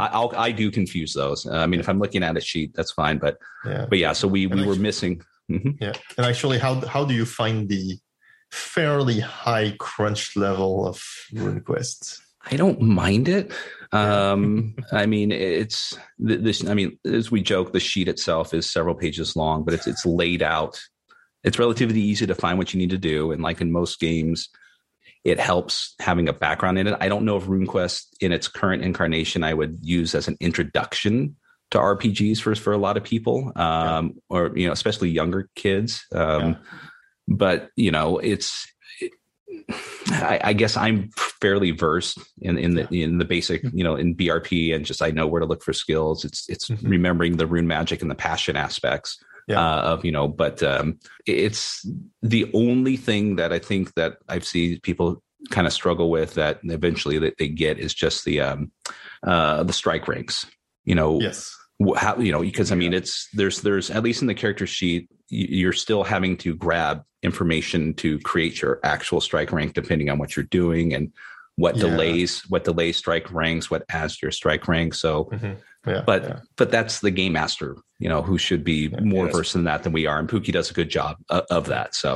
[0.00, 1.46] I, I'll, I do confuse those.
[1.46, 3.86] Uh, i mean if i'm looking at a sheet that's fine but yeah.
[3.88, 5.70] but yeah so we we were missing mm-hmm.
[5.80, 5.92] yeah.
[6.16, 7.98] And actually how how do you find the
[8.50, 11.02] fairly high crunch level of
[11.34, 13.52] RuneQuests I don't mind it.
[13.92, 16.66] Um, I mean, it's this.
[16.66, 20.04] I mean, as we joke, the sheet itself is several pages long, but it's it's
[20.04, 20.80] laid out.
[21.42, 24.48] It's relatively easy to find what you need to do, and like in most games,
[25.24, 26.96] it helps having a background in it.
[27.00, 31.36] I don't know if RuneQuest in its current incarnation I would use as an introduction
[31.70, 34.10] to RPGs for for a lot of people, um, yeah.
[34.28, 36.04] or you know, especially younger kids.
[36.12, 36.54] Um, yeah.
[37.26, 38.66] But you know, it's
[40.06, 43.76] I, I, guess I'm fairly versed in in the in the basic, mm-hmm.
[43.76, 46.24] you know, in BRP, and just I know where to look for skills.
[46.24, 46.88] It's it's mm-hmm.
[46.88, 49.60] remembering the rune magic and the passion aspects yeah.
[49.60, 50.28] uh, of you know.
[50.28, 51.86] But um, it's
[52.22, 56.60] the only thing that I think that I've seen people kind of struggle with that
[56.64, 58.72] eventually that they get is just the um,
[59.22, 60.46] uh, the strike ranks.
[60.84, 61.56] You know, yes
[61.96, 65.08] how you know because i mean it's there's there's at least in the character sheet
[65.28, 70.36] you're still having to grab information to create your actual strike rank depending on what
[70.36, 71.12] you're doing and
[71.56, 71.82] what yeah.
[71.82, 75.90] delays what delays strike ranks what adds to your strike rank so mm-hmm.
[75.90, 76.38] yeah, but yeah.
[76.56, 79.34] but that's the game master you know who should be more yes.
[79.34, 81.94] versed in that than we are and pookie does a good job of, of that
[81.94, 82.14] so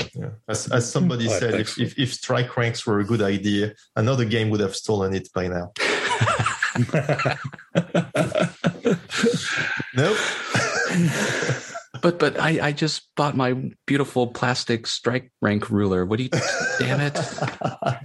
[0.48, 4.50] as, as somebody said if, if, if strike ranks were a good idea another game
[4.50, 5.72] would have stolen it by now
[9.94, 10.16] nope.
[12.02, 16.04] but but I, I just bought my beautiful plastic strike rank ruler.
[16.04, 16.30] What do you?
[16.78, 17.16] damn it!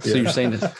[0.00, 0.74] So you're saying that?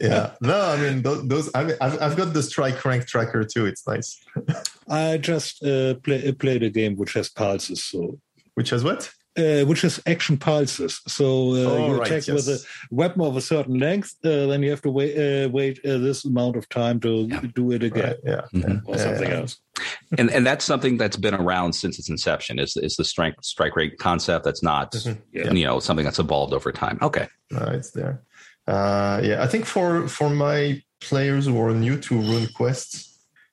[0.00, 0.32] Yeah.
[0.40, 1.26] No, I mean those.
[1.28, 3.66] those I mean, I've, I've got the strike rank tracker too.
[3.66, 4.20] It's nice.
[4.88, 7.84] I just uh, play, played a game which has pulses.
[7.84, 8.18] So
[8.54, 9.10] which has what?
[9.38, 11.00] Uh, which is action pulses.
[11.06, 12.30] So uh, oh, you right, attack yes.
[12.30, 12.58] with a
[12.90, 16.24] weapon of a certain length, uh, then you have to wait uh, wait uh, this
[16.24, 17.42] amount of time to yeah.
[17.54, 18.90] do it again, right, yeah, mm-hmm.
[18.90, 19.60] or yeah, something else.
[20.18, 22.58] and and that's something that's been around since its inception.
[22.58, 24.44] Is is the strike strike rate concept?
[24.44, 25.56] That's not mm-hmm.
[25.56, 26.98] you know something that's evolved over time.
[27.00, 28.22] Okay, it's there.
[28.66, 33.08] Uh, yeah, I think for for my players who are new to RuneQuest,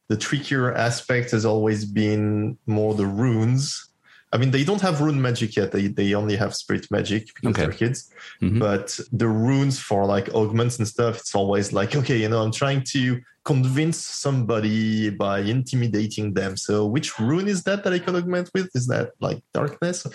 [0.10, 3.91] the trickier aspect has always been more the runes
[4.36, 5.71] I mean, they don't have rune magic yet.
[5.71, 7.62] They they only have spirit magic because okay.
[7.62, 8.12] they're kids.
[8.41, 8.60] Mm-hmm.
[8.60, 12.52] But the runes for like augments and stuff, it's always like, okay, you know, I'm
[12.52, 16.58] trying to convince somebody by intimidating them.
[16.58, 18.69] So which rune is that that I can augment with?
[18.76, 20.06] Is that like darkness?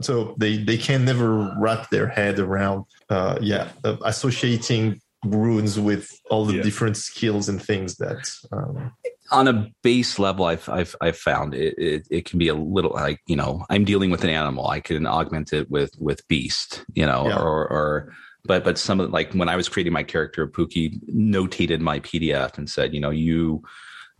[0.00, 6.20] So they they can never wrap their head around, uh, yeah, uh, associating runes with
[6.30, 6.62] all the yeah.
[6.62, 8.92] different skills and things that um,
[9.30, 12.92] on a base level i've i've, I've found it, it, it can be a little
[12.92, 16.84] like you know i'm dealing with an animal i can augment it with with beast
[16.94, 17.36] you know yeah.
[17.36, 21.80] or or but but some of like when i was creating my character pookie notated
[21.80, 23.62] my pdf and said you know you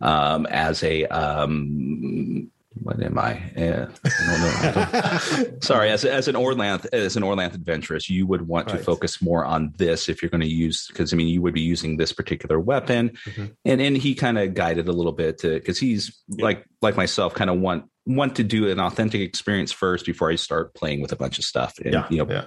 [0.01, 3.41] um as a um what am I?
[3.57, 5.17] Uh, I
[5.61, 8.77] Sorry, as as an Orlanth as an Orlanth adventurous, you would want right.
[8.77, 11.53] to focus more on this if you're going to use because I mean you would
[11.53, 13.45] be using this particular weapon, mm-hmm.
[13.65, 16.45] and and he kind of guided a little bit to because he's yeah.
[16.45, 20.35] like like myself, kind of want want to do an authentic experience first before I
[20.35, 21.77] start playing with a bunch of stuff.
[21.83, 22.45] And, yeah, you know, yeah.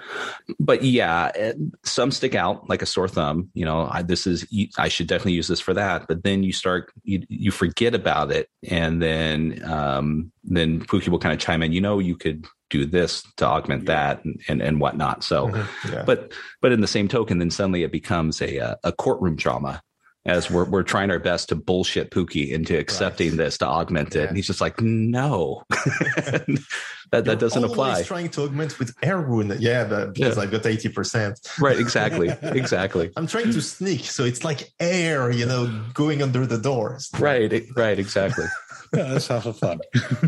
[0.58, 1.52] but yeah,
[1.84, 3.50] some stick out like a sore thumb.
[3.54, 6.06] You know, I, this is I should definitely use this for that.
[6.08, 11.18] But then you start you you forget about it, and then um, then Pookie will
[11.18, 11.72] kind of chime in.
[11.72, 13.94] You know, you could do this to augment yeah.
[13.94, 15.22] that and, and, and whatnot.
[15.22, 15.92] So, mm-hmm.
[15.92, 16.04] yeah.
[16.04, 19.82] but but in the same token, then suddenly it becomes a a courtroom drama
[20.24, 23.38] as we're we're trying our best to bullshit Pookie into accepting right.
[23.38, 26.68] this to augment it, and he's just like, no, that
[27.10, 28.02] that You're doesn't apply.
[28.02, 30.42] Trying to augment with air rune, yeah, that, because yeah.
[30.42, 31.40] I got eighty percent.
[31.58, 33.10] Right, exactly, exactly.
[33.16, 37.10] I'm trying to sneak, so it's like air, you know, going under the doors.
[37.18, 38.46] Right, right, exactly.
[38.94, 39.80] yeah, that's half of fun.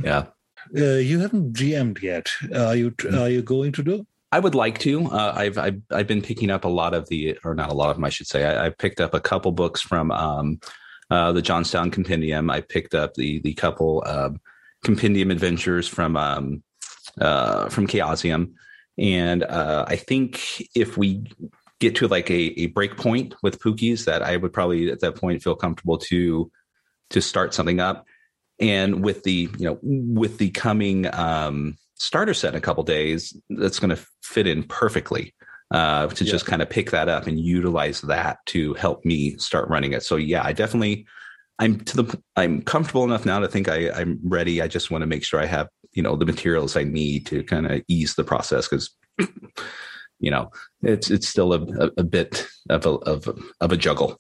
[0.03, 0.27] yeah.
[0.77, 2.31] Uh, you haven't GM'd yet.
[2.53, 2.95] Are you?
[3.13, 4.07] Are you going to do?
[4.35, 5.07] I would like to.
[5.07, 7.91] Uh, I've, I've, I've been picking up a lot of the, or not a lot
[7.91, 8.45] of them, I should say.
[8.45, 10.59] I, I picked up a couple books from um,
[11.09, 12.51] uh, the Jonstown Compendium.
[12.51, 14.41] I picked up the the couple um,
[14.83, 16.65] compendium adventures from um,
[17.21, 18.55] uh, from Chaosium,
[18.99, 21.31] and uh, I think if we
[21.79, 25.15] get to like a, a break point with Pookies, that I would probably at that
[25.15, 26.51] point feel comfortable to
[27.11, 28.05] to start something up.
[28.59, 33.37] And with the you know with the coming um, starter set in a couple days,
[33.51, 35.35] that's going to fit in perfectly
[35.71, 36.31] uh, to yeah.
[36.31, 40.03] just kind of pick that up and utilize that to help me start running it.
[40.03, 41.07] So yeah, I definitely
[41.59, 44.61] I'm to the I'm comfortable enough now to think I, I'm ready.
[44.61, 47.43] I just want to make sure I have you know the materials I need to
[47.45, 48.91] kind of ease the process because
[50.19, 50.51] you know
[50.83, 53.29] it's it's still a, a, a bit of a of,
[53.61, 54.19] of a juggle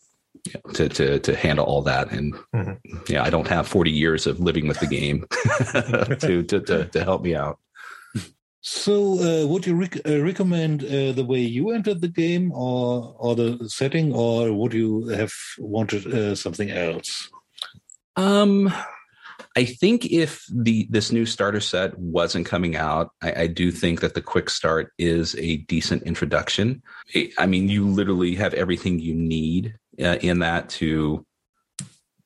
[0.74, 2.98] to to to handle all that and mm-hmm.
[3.08, 5.24] yeah i don't have 40 years of living with the game
[6.20, 7.58] to, to, to to help me out
[8.66, 13.14] so uh, would you rec- uh, recommend uh, the way you entered the game or
[13.18, 17.28] or the setting or would you have wanted uh, something else
[18.16, 18.72] um
[19.56, 24.00] I think if the this new starter set wasn't coming out, I, I, do think
[24.00, 26.82] that the quick start is a decent introduction.
[27.38, 31.24] I mean, you literally have everything you need uh, in that to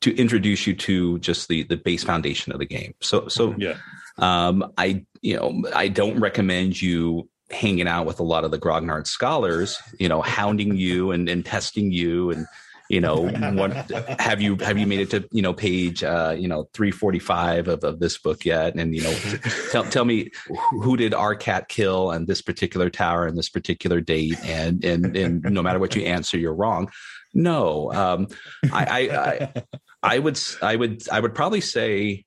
[0.01, 2.93] to introduce you to just the the base foundation of the game.
[3.01, 3.77] So so yeah,
[4.21, 8.59] um, I you know I don't recommend you hanging out with a lot of the
[8.59, 12.45] grognard scholars, you know, hounding you and, and testing you and
[12.89, 13.71] you know what
[14.19, 17.83] have you have you made it to you know page uh you know 345 of,
[17.83, 18.73] of this book yet?
[18.75, 19.15] And you know
[19.71, 20.31] tell, tell me
[20.71, 24.39] who did our cat kill on this particular tower and this particular date?
[24.43, 26.89] And and and no matter what you answer you're wrong.
[27.35, 28.27] No um
[28.73, 29.53] i i i,
[30.01, 32.25] I would i would i would probably say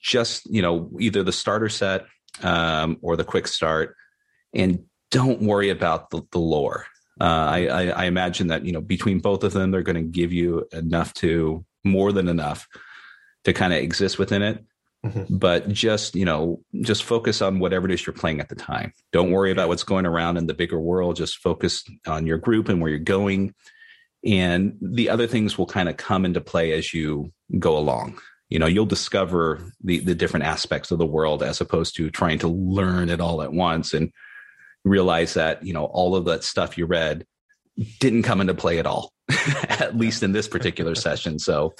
[0.00, 2.06] just you know either the starter set
[2.42, 3.96] um or the quick start
[4.54, 6.86] and don't worry about the, the lore
[7.20, 10.02] uh, I, I, I imagine that you know between both of them, they're going to
[10.02, 12.66] give you enough to more than enough
[13.44, 14.64] to kind of exist within it.
[15.04, 15.36] Mm-hmm.
[15.36, 18.92] But just you know, just focus on whatever it is you're playing at the time.
[19.12, 21.16] Don't worry about what's going around in the bigger world.
[21.16, 23.54] Just focus on your group and where you're going,
[24.22, 28.58] and the other things will kind of come into play as you go along you
[28.58, 32.48] know you'll discover the the different aspects of the world as opposed to trying to
[32.48, 34.12] learn it all at once and
[34.84, 37.26] realize that you know all of that stuff you read
[37.98, 39.12] didn't come into play at all
[39.68, 41.38] at least in this particular session.
[41.38, 41.74] So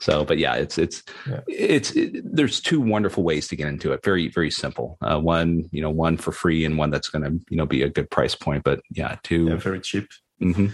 [0.00, 1.40] so but yeah it's it's yeah.
[1.48, 4.02] it's it, there's two wonderful ways to get into it.
[4.02, 4.96] Very very simple.
[5.00, 7.82] Uh, one you know one for free and one that's going to you know be
[7.82, 10.08] a good price point but yeah two yeah, very cheap.
[10.40, 10.68] Mm-hmm.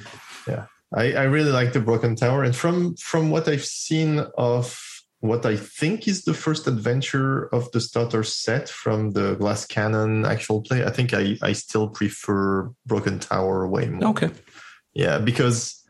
[0.48, 0.66] yeah.
[0.94, 4.93] I, I really like the broken tower and from from what i've seen of
[5.24, 10.26] what I think is the first adventure of the starter set from the Glass Cannon
[10.26, 10.84] actual play.
[10.84, 14.10] I think I, I still prefer Broken Tower way more.
[14.10, 14.30] Okay.
[14.92, 15.82] Yeah, because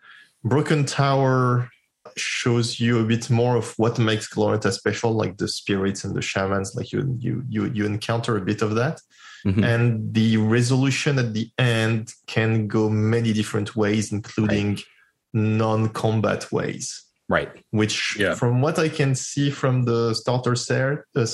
[0.45, 1.69] Broken Tower
[2.17, 6.23] shows you a bit more of what makes Glorantha special, like the spirits and the
[6.23, 6.77] shamans.
[6.77, 9.01] Like you you you you encounter a bit of that.
[9.45, 9.65] Mm-hmm.
[9.65, 14.85] And the resolution at the end can go many different ways, including right.
[15.33, 17.05] non-combat ways.
[17.29, 17.51] Right.
[17.71, 18.35] Which, yeah.
[18.35, 21.27] from what I can see from the starter set, uh,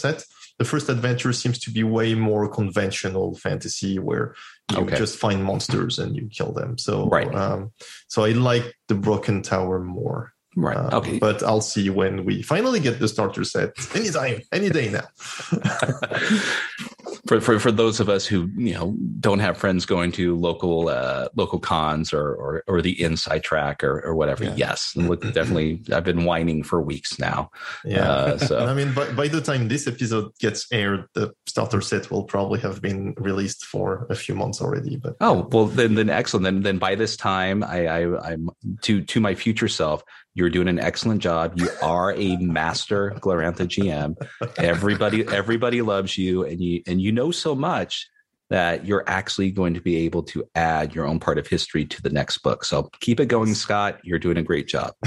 [0.58, 4.34] the first adventure seems to be way more conventional fantasy, where
[4.70, 4.96] you okay.
[4.96, 6.76] just find monsters and you kill them.
[6.76, 7.34] So, right.
[7.34, 7.72] Um,
[8.08, 10.32] so I like the Broken Tower more.
[10.56, 10.76] Right.
[10.76, 11.18] Uh, okay.
[11.18, 13.70] But I'll see when we finally get the starter set.
[13.94, 15.08] Anytime, any day now.
[17.30, 20.88] for, for for those of us who you know don't have friends going to local
[20.88, 24.54] uh, local cons or, or or the inside track or or whatever, yeah.
[24.56, 25.80] yes, look, definitely.
[25.92, 27.52] I've been whining for weeks now.
[27.84, 28.10] Yeah.
[28.10, 32.10] Uh, so I mean, by, by the time this episode gets aired, the starter set
[32.10, 34.96] will probably have been released for a few months already.
[34.96, 36.42] But oh well, then then excellent.
[36.42, 38.50] Then then by this time, I, I I'm
[38.82, 40.02] to to my future self.
[40.34, 41.54] You're doing an excellent job.
[41.56, 44.14] You are a master Glorantha GM.
[44.58, 48.08] Everybody, everybody loves you, and you and you know so much
[48.48, 52.02] that you're actually going to be able to add your own part of history to
[52.02, 52.64] the next book.
[52.64, 54.00] So keep it going, Scott.
[54.02, 54.94] You're doing a great job.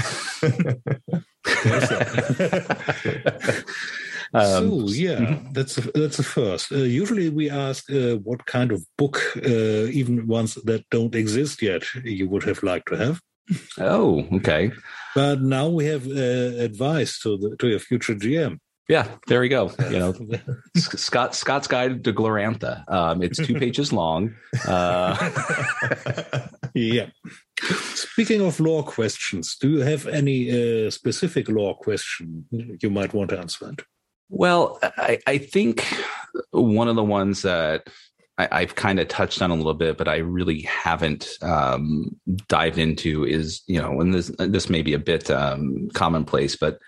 [4.34, 5.52] Um, so yeah, mm-hmm.
[5.52, 6.72] that's a, that's the first.
[6.72, 11.62] Uh, usually we ask uh, what kind of book, uh, even ones that don't exist
[11.62, 13.20] yet, you would have liked to have.
[13.78, 14.72] Oh, okay.
[15.14, 18.58] But now we have uh, advice to the to your future GM.
[18.88, 19.72] Yeah, there we go.
[19.90, 20.14] You know,
[20.76, 22.84] Scott Scott's Guide to Glorantha.
[22.88, 24.34] Um, it's two pages long.
[24.66, 25.16] Uh,
[26.74, 27.06] yeah.
[27.94, 30.50] Speaking of lore questions, do you have any
[30.86, 33.72] uh, specific lore question you might want to answer?
[34.28, 35.86] Well, I, I think
[36.50, 37.86] one of the ones that
[38.36, 42.16] I, have kind of touched on a little bit, but I really haven't um,
[42.48, 46.78] dived into is you know, and this this may be a bit um, commonplace, but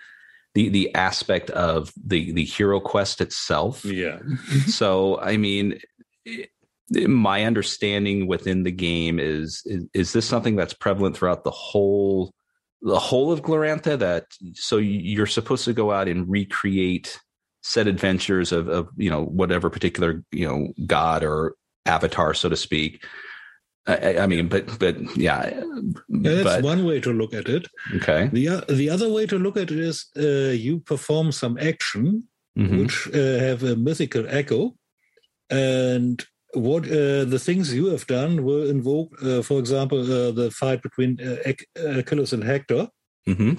[0.55, 3.85] the the aspect of the the hero quest itself.
[3.85, 4.19] Yeah.
[4.67, 5.79] so I mean.
[6.25, 6.49] It,
[6.89, 12.33] my understanding within the game is, is is this something that's prevalent throughout the whole
[12.81, 17.19] the whole of Glorantha that so you're supposed to go out and recreate
[17.67, 21.55] set adventures of, of you know whatever particular you know god or
[21.85, 23.03] avatar so to speak.
[23.85, 25.49] I, I mean but but yeah,
[26.09, 27.67] yeah that's but, one way to look at it.
[27.95, 28.29] Okay.
[28.31, 32.23] The the other way to look at it is uh, you perform some action
[32.57, 32.79] mm-hmm.
[32.79, 34.75] which uh, have a mythical echo.
[35.49, 40.51] And what uh, the things you have done will invoke, uh, for example, uh, the
[40.51, 42.87] fight between uh, Achilles and Hector,
[43.27, 43.53] mm-hmm.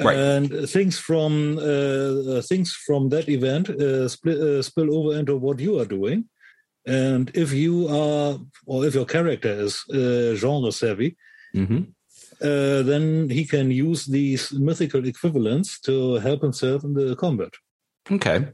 [0.00, 0.16] Right.
[0.16, 3.66] and things from uh, uh, things from that event
[4.10, 6.28] split, spill over into what you are doing.
[6.86, 9.82] And if you are, or if your character is
[10.38, 11.16] genre savvy,
[11.54, 11.82] mm-hmm.
[12.40, 17.54] then he can use these mythical equivalents to help himself in the combat.
[18.08, 18.46] Okay,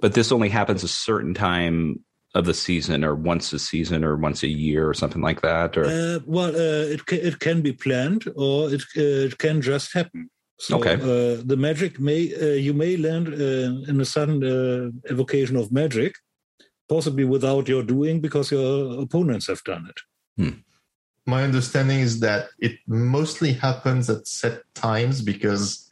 [0.00, 4.16] but this only happens a certain time of the season or once a season or
[4.16, 7.62] once a year or something like that or uh, well uh, it, ca- it can
[7.62, 10.28] be planned or it, uh, it can just happen
[10.58, 10.94] so okay.
[10.94, 14.42] Uh, the magic may uh, you may land uh, in a sudden
[15.10, 16.16] evocation of magic
[16.88, 20.00] possibly without your doing because your opponents have done it
[20.42, 20.58] hmm.
[21.26, 25.90] my understanding is that it mostly happens at set times because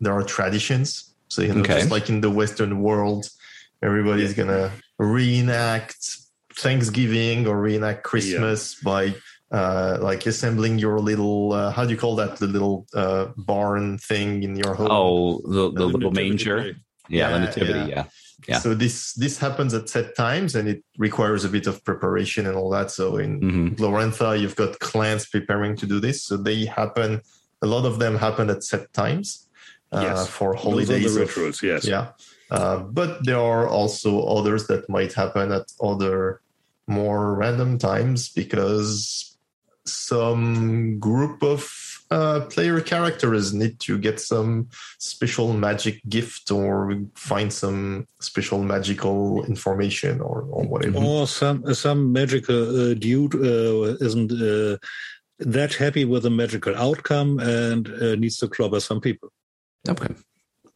[0.00, 1.78] there are traditions so you know okay.
[1.78, 3.28] just like in the western world
[3.82, 6.20] everybody's gonna reenact
[6.54, 8.84] Thanksgiving or reenact Christmas yeah.
[8.84, 9.14] by
[9.50, 13.98] uh, like assembling your little uh, how do you call that the little uh, barn
[13.98, 14.88] thing in your home?
[14.90, 16.58] Oh, the, the little manger.
[17.08, 17.78] Yeah, yeah, the nativity.
[17.78, 17.86] Yeah.
[17.86, 18.04] yeah.
[18.46, 22.46] yeah, So this this happens at set times, and it requires a bit of preparation
[22.46, 22.90] and all that.
[22.90, 23.68] So in mm-hmm.
[23.74, 27.20] Glorantha, you've got clans preparing to do this, so they happen.
[27.62, 29.48] A lot of them happen at set times
[29.92, 30.28] uh, yes.
[30.28, 30.88] for holidays.
[30.88, 31.84] Those are the rituals, of, yes.
[31.86, 32.12] Yeah.
[32.50, 36.40] Uh, but there are also others that might happen at other
[36.86, 39.29] more random times because
[39.86, 41.70] some group of
[42.10, 44.68] uh, player characters need to get some
[44.98, 50.98] special magic gift or find some special magical information or, or whatever.
[50.98, 54.78] Or some some magical uh, dude uh, isn't uh,
[55.38, 59.30] that happy with the magical outcome and uh, needs to clobber some people.
[59.88, 60.14] Okay.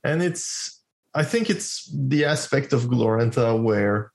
[0.05, 0.83] And it's
[1.15, 4.13] I think it's the aspect of Glorantha where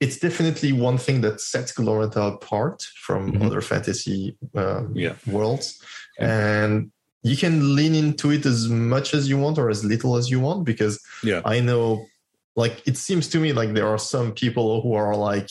[0.00, 3.46] it's definitely one thing that sets Glorantha apart from mm-hmm.
[3.46, 5.14] other fantasy um, yeah.
[5.26, 5.82] worlds.
[6.18, 6.90] And
[7.22, 10.40] you can lean into it as much as you want or as little as you
[10.40, 11.40] want because yeah.
[11.44, 12.06] I know,
[12.54, 15.50] like, it seems to me like there are some people who are like,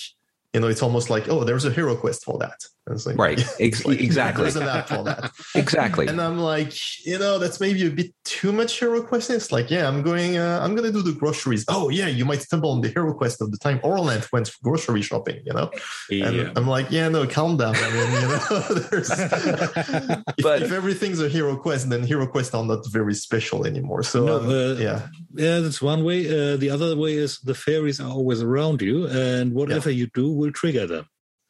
[0.54, 2.66] you know, it's almost like, oh, there's a hero quest for that.
[2.88, 3.44] Like, right.
[3.60, 4.44] Ex- like, exactly.
[4.44, 5.32] There's an app for that.
[5.56, 6.06] exactly.
[6.08, 6.74] And I'm like,
[7.06, 9.32] you know, that's maybe a bit too much hero quest.
[9.32, 11.66] It's like, yeah, I'm going, uh, I'm going to do the groceries.
[11.68, 15.02] Oh yeah, you might stumble on the hero quest of the time Orlanth went grocery
[15.02, 15.42] shopping.
[15.46, 15.72] You know,
[16.10, 16.28] yeah.
[16.28, 17.76] and I'm like, yeah, no, calm down.
[17.76, 18.38] I mean, you know,
[20.38, 24.04] if, but, if everything's a hero quest, then hero quests are not very special anymore.
[24.04, 26.28] So no, um, uh, yeah, yeah, that's one way.
[26.28, 29.98] Uh, the other way is the fairies are always around you, and whatever yeah.
[29.98, 31.08] you do will trigger them.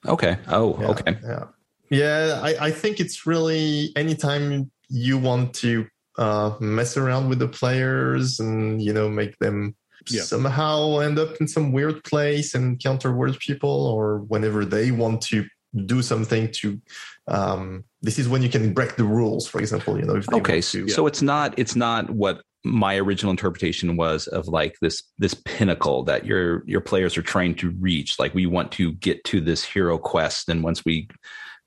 [0.07, 0.37] Okay.
[0.47, 1.17] Oh, yeah, okay.
[1.23, 1.45] Yeah.
[1.89, 5.87] Yeah, I, I think it's really anytime you want to
[6.17, 9.75] uh, mess around with the players and you know make them
[10.09, 10.23] yeah.
[10.23, 15.21] somehow end up in some weird place and counter weird people, or whenever they want
[15.23, 15.45] to
[15.85, 16.81] do something to
[17.27, 20.77] um, this is when you can break the rules for example you know okay so,
[20.77, 20.93] yeah.
[20.93, 26.03] so it's not it's not what my original interpretation was of like this this pinnacle
[26.03, 29.63] that your your players are trying to reach like we want to get to this
[29.63, 31.07] hero quest and once we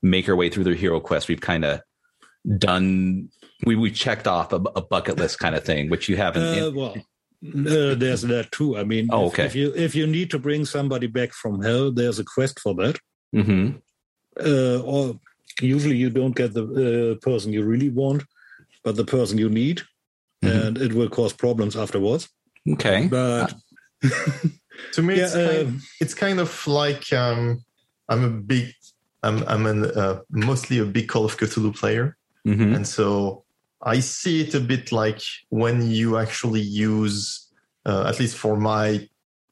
[0.01, 1.81] make our way through their hero quest we've kind of
[2.57, 3.29] done
[3.65, 6.71] we we checked off a, a, bucket list kind of thing which you haven't uh,
[6.71, 9.45] well uh, there's that too i mean oh, if, okay.
[9.45, 12.73] if you if you need to bring somebody back from hell there's a quest for
[12.75, 12.99] that
[13.33, 13.77] mm-hmm.
[14.45, 15.17] uh, or
[15.61, 18.23] usually you don't get the uh, person you really want
[18.83, 19.81] but the person you need
[20.43, 20.67] mm-hmm.
[20.67, 22.29] and it will cause problems afterwards.
[22.73, 23.53] Okay, but
[24.93, 27.63] to me, yeah, it's, kind, uh, it's, kind, of like um,
[28.07, 28.73] I'm a big,
[29.23, 32.17] I'm I'm an, uh, mostly a big Call of Cthulhu player,
[32.47, 32.75] mm-hmm.
[32.75, 33.43] and so
[33.81, 37.47] I see it a bit like when you actually use,
[37.85, 39.07] uh, at least for my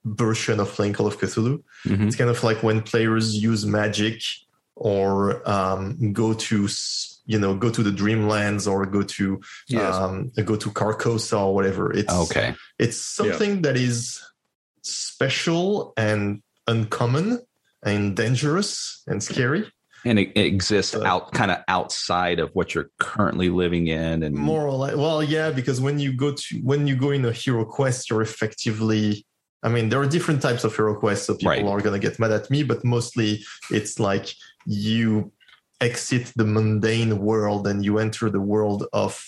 [0.06, 2.08] version of playing Call of Cthulhu, mm-hmm.
[2.08, 4.22] it's kind of like when players use magic
[4.76, 6.68] or um, go to
[7.28, 9.94] you know go to the dreamlands or go to yes.
[9.94, 13.62] um, go to Carcosa or whatever it's okay it's something yeah.
[13.62, 14.22] that is
[14.82, 17.40] special and uncommon
[17.84, 19.70] and dangerous and scary
[20.06, 24.24] and it, it exists but, out kind of outside of what you're currently living in
[24.24, 27.26] and more or less well yeah because when you go to when you go in
[27.26, 29.26] a hero quest you're effectively
[29.64, 31.66] i mean there are different types of hero quests so people right.
[31.66, 34.34] are going to get mad at me but mostly it's like
[34.66, 35.32] you
[35.82, 39.24] exit the mundane world and you enter the world of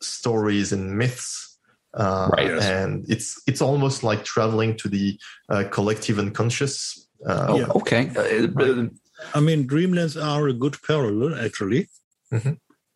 [0.00, 1.58] stories and myths
[1.94, 2.50] uh, right.
[2.50, 5.18] and it's it's almost like traveling to the
[5.48, 8.86] uh, collective unconscious uh, oh, okay uh,
[9.34, 11.88] I mean, Dreamlands are a good parallel, actually.
[12.32, 12.52] Mm-hmm.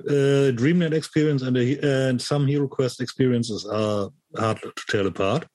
[0.09, 5.46] Uh, Dreamland experience and, a, and some Hero Quest experiences are hard to tell apart.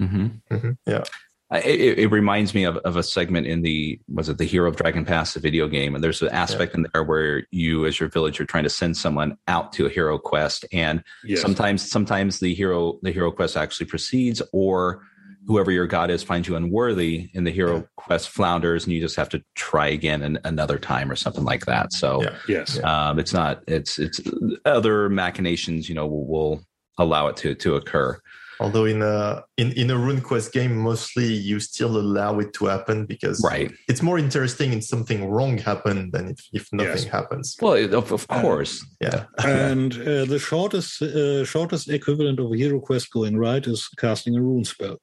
[0.00, 0.26] Mm-hmm.
[0.52, 0.70] Mm-hmm.
[0.86, 1.04] Yeah.
[1.52, 4.74] It, it, reminds me of, of a segment in the was it the Hero of
[4.74, 6.78] Dragon Pass, the video game, and there's an aspect yeah.
[6.78, 9.88] in there where you, as your village, are trying to send someone out to a
[9.88, 11.40] hero quest, and yes.
[11.40, 15.02] sometimes sometimes the hero the hero quest actually proceeds, or
[15.46, 17.82] whoever your god is finds you unworthy and the hero yeah.
[17.96, 21.66] quest flounders and you just have to try again an, another time or something like
[21.66, 22.34] that so yeah.
[22.48, 24.20] yes um, it's not it's it's
[24.64, 26.60] other machinations you know will, will,
[26.98, 28.18] allow it to to occur
[28.60, 33.06] although in a in, in a RuneQuest game mostly you still allow it to happen
[33.06, 37.04] because right it's more interesting if something wrong happened than if, if nothing yes.
[37.04, 42.56] happens well of, of course yeah and uh, the shortest uh, shortest equivalent of a
[42.56, 44.98] hero quest going right is casting a rune spell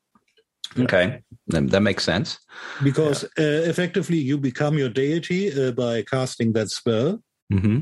[0.80, 2.40] Okay, that makes sense.
[2.84, 3.46] Because yeah.
[3.46, 7.80] uh, effectively, you become your deity uh, by casting that spell, mm-hmm.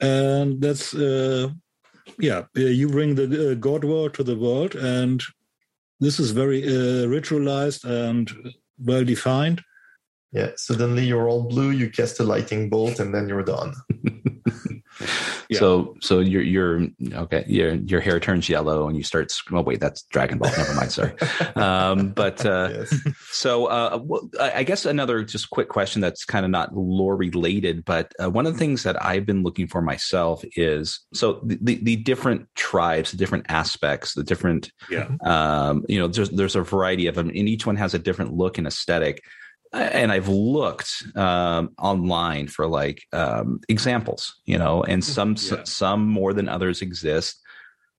[0.00, 1.48] and that's uh,
[2.18, 2.44] yeah.
[2.54, 5.22] You bring the uh, god world to the world, and
[6.00, 8.30] this is very uh, ritualized and
[8.78, 9.62] well defined.
[10.32, 10.50] Yeah.
[10.56, 11.70] Suddenly, you're all blue.
[11.70, 13.74] You cast a lightning bolt, and then you're done.
[15.48, 15.58] Yeah.
[15.58, 19.32] So so your your okay your your hair turns yellow and you start.
[19.52, 20.50] Oh wait, that's Dragon Ball.
[20.56, 21.12] Never mind, sorry.
[21.56, 22.94] Um, but uh, yes.
[23.30, 24.00] so uh,
[24.40, 28.46] I guess another just quick question that's kind of not lore related, but uh, one
[28.46, 32.48] of the things that I've been looking for myself is so the the, the different
[32.54, 35.08] tribes, the different aspects, the different yeah.
[35.24, 38.32] Um, you know, there's there's a variety of them, and each one has a different
[38.32, 39.22] look and aesthetic
[39.72, 45.64] and I've looked um, online for like um, examples, you know, and some yeah.
[45.64, 47.40] some more than others exist.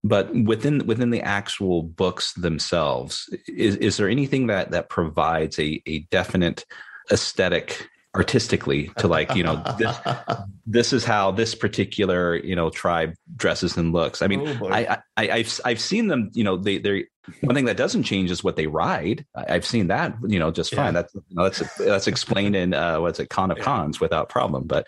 [0.03, 5.81] But within within the actual books themselves, is is there anything that that provides a
[5.85, 6.65] a definite
[7.11, 9.97] aesthetic artistically to like you know this,
[10.65, 14.97] this is how this particular you know tribe dresses and looks i mean oh I,
[15.15, 17.05] I i've i've seen them you know they they
[17.41, 20.51] one thing that doesn't change is what they ride I, have seen that you know
[20.51, 21.01] just fine yeah.
[21.01, 23.63] that's you know, that's that's explained in uh what's it con of yeah.
[23.63, 24.87] cons without problem but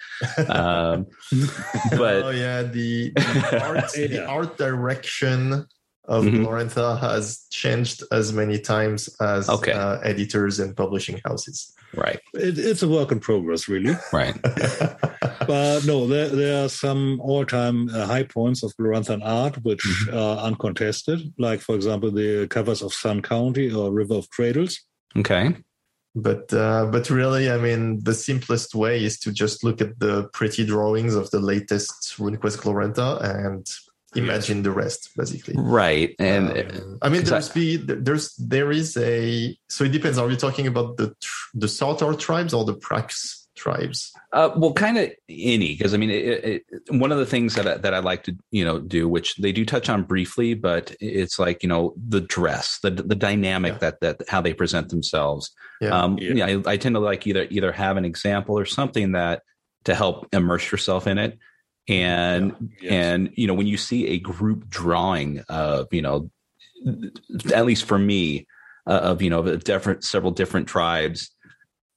[0.49, 1.05] um
[1.91, 5.67] but oh yeah the, the art the art direction
[6.05, 9.71] of mm has changed as many times as okay.
[9.71, 11.73] uh, editors and publishing houses.
[11.95, 12.19] Right.
[12.33, 13.95] It, it's a work in progress, really.
[14.11, 14.39] Right.
[14.41, 19.83] but no, there, there are some all time uh, high points of Gloranthan art which
[19.83, 20.17] mm-hmm.
[20.17, 24.79] are uncontested, like, for example, the covers of Sun County or River of Cradles.
[25.15, 25.55] Okay.
[26.15, 30.29] But uh, but really, I mean, the simplest way is to just look at the
[30.31, 33.65] pretty drawings of the latest RuneQuest Glorantha and
[34.15, 38.97] imagine the rest basically right and um, i mean there's I, be there's there is
[38.97, 41.15] a so it depends are we talking about the
[41.53, 46.09] the Sartar tribes or the Prax tribes uh, well kind of any because i mean
[46.09, 49.07] it, it, one of the things that I, that i like to you know do
[49.07, 53.15] which they do touch on briefly but it's like you know the dress the the
[53.15, 53.79] dynamic yeah.
[53.79, 55.51] that that how they present themselves
[55.81, 55.89] yeah.
[55.89, 56.33] um yeah.
[56.33, 59.43] yeah I, I tend to like either either have an example or something that
[59.83, 61.37] to help immerse yourself in it
[61.87, 62.91] and yeah, yes.
[62.91, 66.29] and you know when you see a group drawing of you know
[67.53, 68.47] at least for me
[68.87, 71.31] uh, of you know of different several different tribes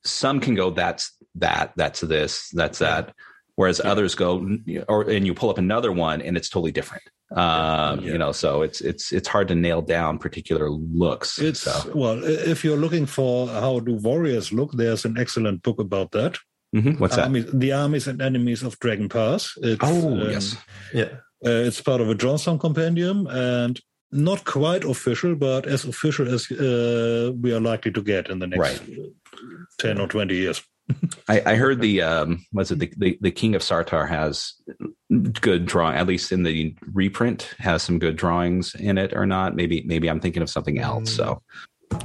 [0.05, 3.15] some can go that's that that's this that's that
[3.55, 3.91] whereas yeah.
[3.91, 4.57] others go
[4.89, 8.13] or and you pull up another one and it's totally different um yeah.
[8.13, 11.93] you know so it's it's it's hard to nail down particular looks it's so.
[11.95, 16.39] well if you're looking for how do warriors look there's an excellent book about that
[16.77, 16.99] Mm-hmm.
[16.99, 17.59] What's armies, that?
[17.59, 19.55] The armies and enemies of Dragon Pass.
[19.63, 20.57] It's, oh um, yes,
[20.93, 21.09] yeah.
[21.45, 23.81] Uh, it's part of a Jonstown Compendium and
[24.13, 28.47] not quite official, but as official as uh, we are likely to get in the
[28.47, 28.83] next right.
[29.79, 30.63] ten or twenty years.
[31.29, 34.53] I, I, heard the um, was it the, the, the King of Sartar has
[35.41, 39.57] good drawing, at least in the reprint, has some good drawings in it or not.
[39.57, 41.13] Maybe maybe I'm thinking of something else.
[41.13, 41.17] Mm.
[41.17, 41.43] So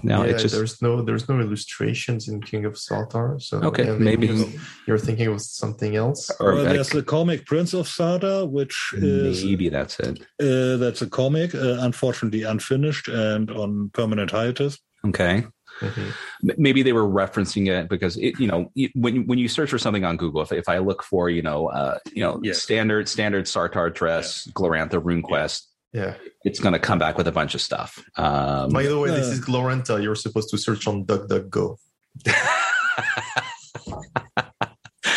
[0.03, 3.41] no, yeah, it's just there's no there's no illustrations in King of Sartar.
[3.41, 6.29] So okay, maybe, maybe you're thinking of something else.
[6.39, 10.21] Or well, there's the comic Prince of Sartar, which is maybe that's it.
[10.39, 14.79] Uh, that's a comic, uh, unfortunately unfinished and on permanent hiatus.
[15.05, 15.45] Okay.
[15.79, 16.09] mm-hmm.
[16.57, 20.03] maybe they were referencing it because it, you know when when you search for something
[20.03, 22.61] on Google, if, if I look for you know uh, you know yes.
[22.61, 24.53] standard standard Sartar dress, yeah.
[24.53, 25.63] Glorantha RuneQuest.
[25.93, 26.15] Yeah.
[26.43, 28.03] It's going to come back with a bunch of stuff.
[28.17, 30.01] Um, By the way, uh, this is Glorantha.
[30.01, 31.77] You're supposed to search on DuckDuckGo.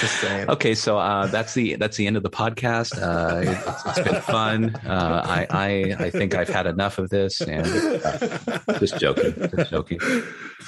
[0.01, 0.51] Just saying.
[0.51, 3.01] Okay, so uh, that's the that's the end of the podcast.
[3.01, 4.75] Uh, it's, it's been fun.
[4.87, 9.71] Uh, I, I I think I've had enough of this, and uh, just joking, just
[9.71, 10.01] joking.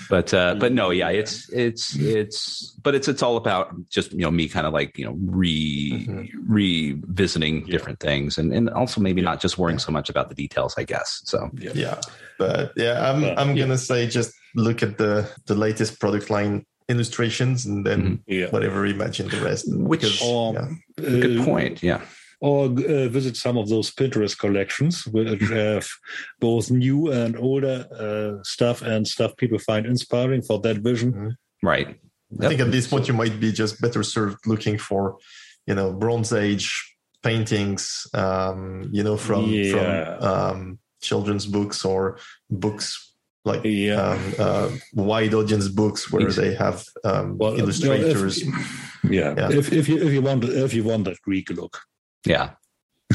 [0.09, 4.20] But uh, but no, yeah, it's it's it's but it's it's all about just you
[4.20, 6.53] know me kind of like you know re mm-hmm.
[6.53, 7.72] revisiting yeah.
[7.72, 9.31] different things, and and also maybe yeah.
[9.31, 10.74] not just worrying so much about the details.
[10.79, 11.51] I guess so.
[11.55, 12.01] Yeah, yeah.
[12.39, 16.64] but yeah, I'm but, I'm gonna say just look at the the latest product line
[16.89, 18.14] illustrations and then mm-hmm.
[18.26, 18.49] yeah.
[18.51, 19.64] whatever imagine the rest.
[19.68, 21.20] Which because, um, yeah.
[21.20, 21.82] good point.
[21.82, 22.03] Yeah.
[22.41, 25.89] Or uh, visit some of those Pinterest collections which have
[26.39, 31.12] both new and older uh, stuff and stuff people find inspiring for that vision.
[31.12, 31.66] Mm-hmm.
[31.66, 31.89] Right.
[32.30, 32.43] Yep.
[32.43, 35.16] I think at this point you might be just better served looking for,
[35.66, 40.18] you know, Bronze Age paintings, um, you know, from yeah.
[40.18, 42.18] from um, children's books or
[42.51, 43.06] books
[43.47, 43.94] like yeah.
[43.94, 48.42] um, uh, wide audience books where they have um, well, illustrators.
[48.42, 49.34] You know, if, yeah.
[49.38, 49.51] yeah.
[49.51, 51.80] if if you if you want if you want that Greek look,
[52.26, 52.51] yeah,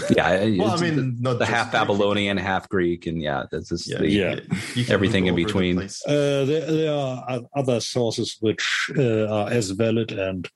[0.09, 0.45] yeah.
[0.57, 4.09] well, I mean, not the half Babylonian, half Greek, and yeah, this is yeah, the,
[4.09, 4.85] yeah.
[4.87, 5.75] everything in between.
[5.75, 10.49] The uh, there, there are other sources which uh, are as valid and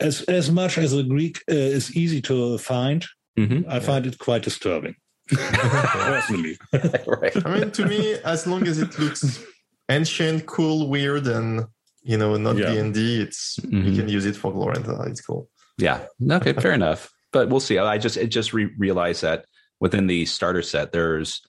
[0.00, 3.06] as as much as the Greek uh, is easy to find.
[3.38, 3.70] Mm-hmm.
[3.70, 4.94] I find it quite disturbing
[5.36, 6.58] personally.
[7.06, 7.46] right.
[7.46, 9.42] I mean, to me, as long as it looks
[9.88, 11.64] ancient, cool, weird, and
[12.02, 13.88] you know, not D and D, it's mm-hmm.
[13.88, 15.08] you can use it for Glorantha.
[15.08, 15.48] It's cool.
[15.78, 16.04] Yeah.
[16.30, 16.52] Okay.
[16.52, 17.10] Fair enough.
[17.32, 17.78] But we'll see.
[17.78, 19.46] I just it just re- realized that
[19.80, 21.40] within the starter set, there's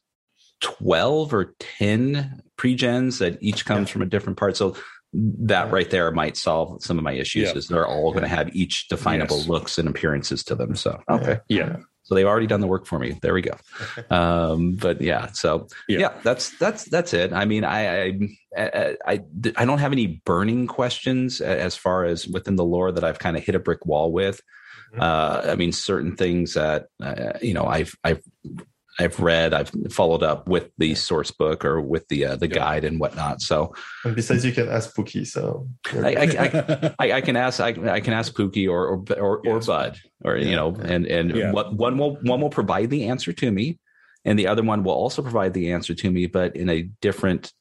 [0.62, 3.94] twelve or ten pre-gens that each comes yeah.
[3.94, 4.56] from a different part.
[4.56, 4.76] So
[5.14, 7.50] that right there might solve some of my issues.
[7.50, 7.58] Yeah.
[7.58, 9.48] Is they're all going to have each definable yes.
[9.48, 10.76] looks and appearances to them.
[10.76, 11.40] So okay.
[11.50, 11.78] Yeah.
[12.14, 13.18] So they've already done the work for me.
[13.24, 13.58] There we go.
[14.12, 16.00] Um, but yeah, so yeah.
[16.00, 16.14] yeah.
[16.22, 17.34] that's that's that's it.
[17.34, 18.06] I mean, I,
[18.56, 19.20] I I
[19.58, 23.36] I don't have any burning questions as far as within the lore that I've kind
[23.36, 24.42] of hit a brick wall with.
[24.92, 25.02] Mm-hmm.
[25.02, 28.22] Uh, I mean, certain things that uh, you know I've I've
[29.00, 32.56] I've read, I've followed up with the source book or with the uh, the yeah.
[32.56, 33.42] guide and whatnot.
[33.42, 33.74] So,
[34.04, 35.26] and besides, you can ask Pookie.
[35.26, 39.48] So I, I, I, I, can ask I, I can ask Pookie or or or,
[39.48, 40.48] or Bud or yeah.
[40.48, 41.52] you know, and and yeah.
[41.52, 43.80] what one will one will provide the answer to me,
[44.26, 47.52] and the other one will also provide the answer to me, but in a different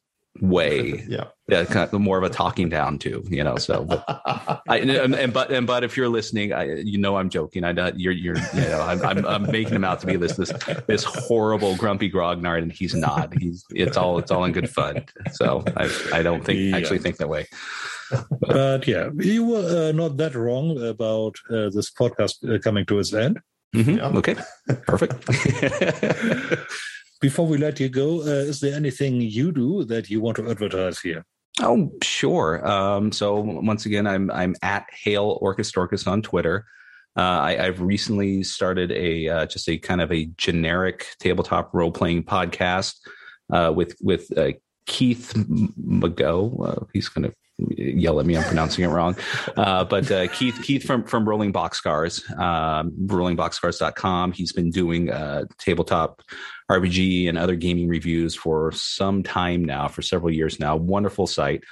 [0.41, 1.03] way.
[1.07, 1.25] yeah.
[1.49, 3.57] Yeah, kind of more of a talking down to, you know.
[3.57, 4.05] So, but
[4.69, 7.65] I and, and, but and but if you're listening, I you know I'm joking.
[7.65, 10.53] I you're you're you know I'm I'm, I'm making him out to be this this
[10.87, 13.33] this horrible grumpy grognard, and he's not.
[13.37, 15.03] He's it's all it's all in good fun.
[15.33, 16.77] So I I don't think yeah.
[16.77, 17.45] actually think that way.
[18.39, 22.99] But yeah, you were uh, not that wrong about uh, this podcast uh, coming to
[22.99, 23.41] its end.
[23.75, 23.97] Mm-hmm.
[23.97, 24.17] Yeah.
[24.19, 24.35] Okay,
[24.87, 25.29] perfect.
[27.23, 30.51] Before we let you go, uh, is there anything you do that you want to
[30.51, 31.23] advertise here?
[31.61, 32.67] Oh, sure.
[32.67, 36.65] Um, so once again, I'm I'm at Hail Orcusdorkus on Twitter.
[37.15, 41.93] Uh, I, have recently started a uh, just a kind of a generic tabletop role
[41.93, 42.95] playing podcast
[43.53, 44.51] uh, with with uh,
[44.85, 45.33] Keith
[45.77, 46.89] Mago.
[46.91, 47.33] he's going to
[47.77, 48.35] yell at me.
[48.35, 49.15] I'm pronouncing it wrong.
[49.55, 54.33] Uh, but uh, Keith, Keith from, from Rolling Boxcars, um, rollingboxcars.com.
[54.33, 55.09] He's been doing
[55.59, 56.21] tabletop
[56.71, 60.75] RPG and other gaming reviews for some time now, for several years now.
[60.75, 61.63] Wonderful site.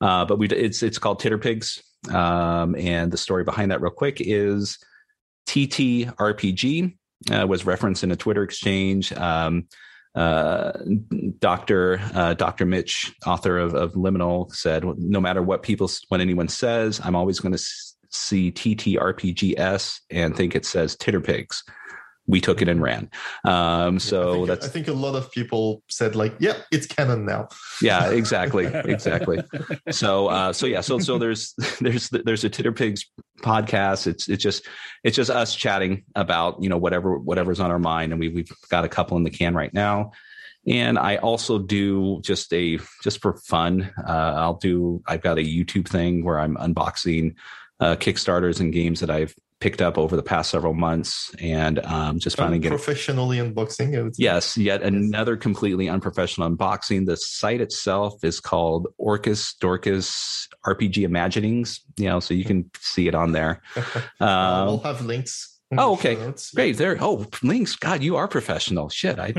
[0.00, 1.82] Uh, but we it's it's called Titterpigs.
[2.12, 4.78] Um, and the story behind that, real quick, is
[5.46, 6.96] TTRPG
[7.30, 9.12] uh, was referenced in a Twitter exchange.
[9.12, 9.66] Um,
[10.14, 10.72] uh,
[11.38, 16.48] Doctor uh, Doctor Mitch, author of, of Liminal, said, "No matter what people, when anyone
[16.48, 17.62] says, I'm always going to
[18.08, 21.62] see TTRPGS and think it says Titter Titterpigs."
[22.30, 23.10] We took it and ran.
[23.44, 24.66] Um, so I think, that's.
[24.66, 27.48] I think a lot of people said like, "Yeah, it's canon now."
[27.82, 29.42] Yeah, exactly, exactly.
[29.90, 33.02] so, uh, so yeah, so so there's there's there's a Titterpigs
[33.42, 34.06] podcast.
[34.06, 34.66] It's it's just
[35.02, 38.52] it's just us chatting about you know whatever whatever's on our mind, and we we've
[38.70, 40.12] got a couple in the can right now.
[40.66, 43.92] And I also do just a just for fun.
[43.98, 45.02] Uh, I'll do.
[45.06, 47.34] I've got a YouTube thing where I'm unboxing
[47.80, 52.18] uh, Kickstarters and games that I've picked up over the past several months and um,
[52.18, 54.12] just finally getting professionally unboxing.
[54.16, 57.06] Yes, yet another completely unprofessional unboxing.
[57.06, 61.80] The site itself is called Orcusdorkus RPG Shenanigans.
[61.96, 63.62] You know, so you can see it on there.
[64.20, 66.16] Uh, we'll have links Oh, okay.
[66.54, 66.76] Great.
[66.78, 66.96] There.
[67.00, 67.76] Oh, links.
[67.76, 68.88] God, you are professional.
[68.88, 69.20] Shit.
[69.20, 69.32] I,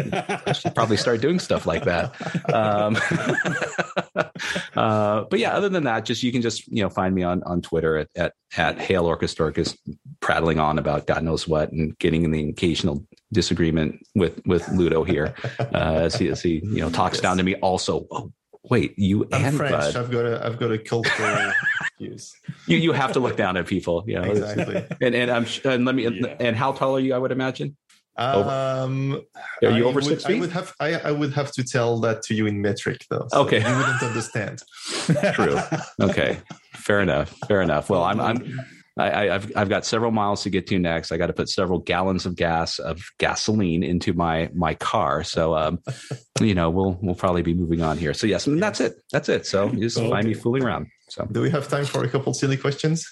[0.46, 2.16] I should probably start doing stuff like that.
[2.54, 2.96] Um,
[4.76, 7.44] uh, but yeah, other than that, just you can just you know find me on
[7.44, 9.78] on Twitter at at, at Hail Orcusdorkus,
[10.22, 15.04] prattling on about God knows what and getting in the occasional disagreement with with Ludo
[15.04, 17.22] here uh, as he as he you know talks yes.
[17.22, 17.56] down to me.
[17.56, 18.32] Also, oh,
[18.70, 19.72] wait, you I'm and French.
[19.72, 19.96] Bud.
[19.96, 21.54] I've got a I've got a cultural
[22.00, 22.34] views.
[22.68, 24.24] You you have to look down at people, you know.
[24.24, 24.86] Exactly.
[25.02, 26.36] And and I'm and let me yeah.
[26.40, 27.14] and how tall are you?
[27.14, 27.78] I would imagine.
[28.18, 29.22] Um,
[29.64, 30.38] are you I over would, six feet?
[30.38, 33.26] I would have I, I would have to tell that to you in metric though.
[33.30, 34.62] So okay, you wouldn't understand.
[35.34, 35.58] True.
[36.02, 36.40] Okay,
[36.74, 37.36] fair enough.
[37.48, 37.90] Fair enough.
[37.90, 38.60] Well, I'm I'm
[38.98, 41.12] I, have I've got several miles to get to next.
[41.12, 45.24] I got to put several gallons of gas of gasoline into my my car.
[45.24, 45.80] So um,
[46.42, 48.14] you know, we'll we'll probably be moving on here.
[48.14, 49.02] So yes, and that's it.
[49.12, 49.46] That's it.
[49.46, 50.10] So you just okay.
[50.10, 50.88] find me fooling around.
[51.10, 53.06] So do we have time for a couple silly questions?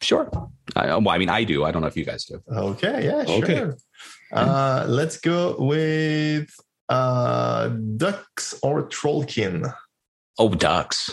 [0.00, 0.30] Sure.
[0.74, 1.64] I, well, I mean, I do.
[1.64, 2.42] I don't know if you guys do.
[2.50, 3.06] Okay.
[3.06, 3.24] Yeah.
[3.24, 3.44] Sure.
[3.44, 3.70] Okay.
[4.32, 6.50] Uh, let's go with
[6.88, 9.72] uh, ducks or trollkin.
[10.38, 11.10] Oh, ducks.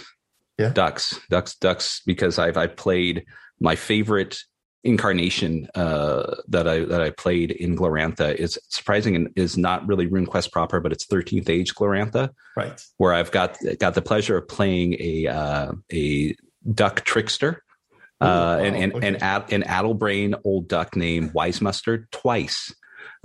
[0.57, 0.69] Yeah.
[0.69, 1.19] Ducks.
[1.29, 1.55] Ducks.
[1.55, 2.01] Ducks.
[2.05, 3.25] Because I've I played
[3.59, 4.37] my favorite
[4.83, 10.07] incarnation uh, that I that I played in Glorantha is surprising and is not really
[10.07, 12.81] RuneQuest proper, but it's 13th Age Glorantha, right?
[12.97, 16.35] Where I've got got the pleasure of playing a uh, a
[16.73, 17.63] duck trickster,
[18.21, 18.59] uh, wow.
[18.59, 19.07] and and okay.
[19.07, 22.73] an, an addlebrain old duck named Wise Mustard twice.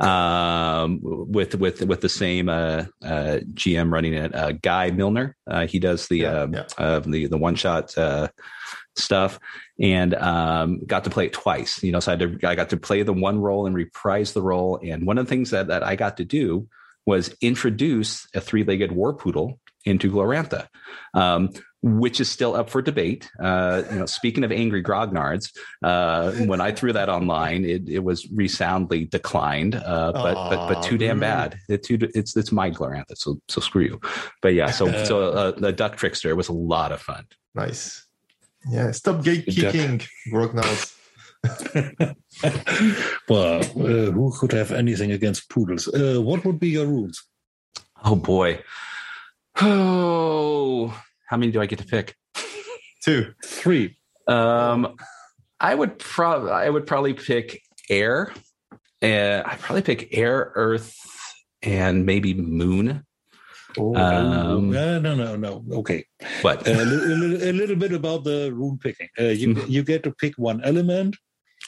[0.01, 5.37] Um, with with with the same uh, uh, GM running it, uh, Guy Milner.
[5.45, 7.01] Uh, he does the yeah, um, yeah.
[7.01, 7.97] the the one shot
[8.99, 9.39] stuff
[9.81, 11.83] and um, got to play it twice.
[11.83, 14.43] You know, so I, to, I, got to play the one role and reprise the
[14.43, 14.81] role.
[14.83, 16.69] And one of the things that, that I got to do
[17.07, 20.69] was introduce a three legged war poodle into Glorantha,
[21.15, 21.51] um,
[21.83, 23.31] which is still up for debate.
[23.41, 28.01] Uh, you know, speaking of angry grognards, uh, when I threw that online, it, it
[28.01, 29.75] was resoundly declined.
[29.75, 31.59] Uh, but, but but too damn bad.
[31.69, 34.01] It too, it's it's my Glorantha, so so screw you.
[34.43, 37.27] But yeah, so so uh, the Duck Trickster was a lot of fun.
[37.55, 38.08] Nice.
[38.67, 40.95] Yeah, stop gatekeeping, Grognards.
[43.29, 45.87] well, uh, who could have anything against poodles?
[45.89, 47.23] Uh, what would be your runes?
[48.05, 48.63] Oh boy.
[49.61, 50.89] Oh,
[51.29, 52.17] how many do I get to pick?
[53.03, 53.97] Two, three.
[54.27, 54.97] Um,
[55.61, 58.33] I would probably I would probably pick air.
[59.03, 60.97] Uh, I probably pick air, earth,
[61.63, 63.05] and maybe moon.
[63.79, 65.65] Oh, um, no, no, no, no.
[65.73, 66.05] Okay.
[66.43, 69.09] But uh, a, little, a, little, bit about the rune picking.
[69.19, 69.71] Uh, you mm-hmm.
[69.71, 71.17] you get to pick one element.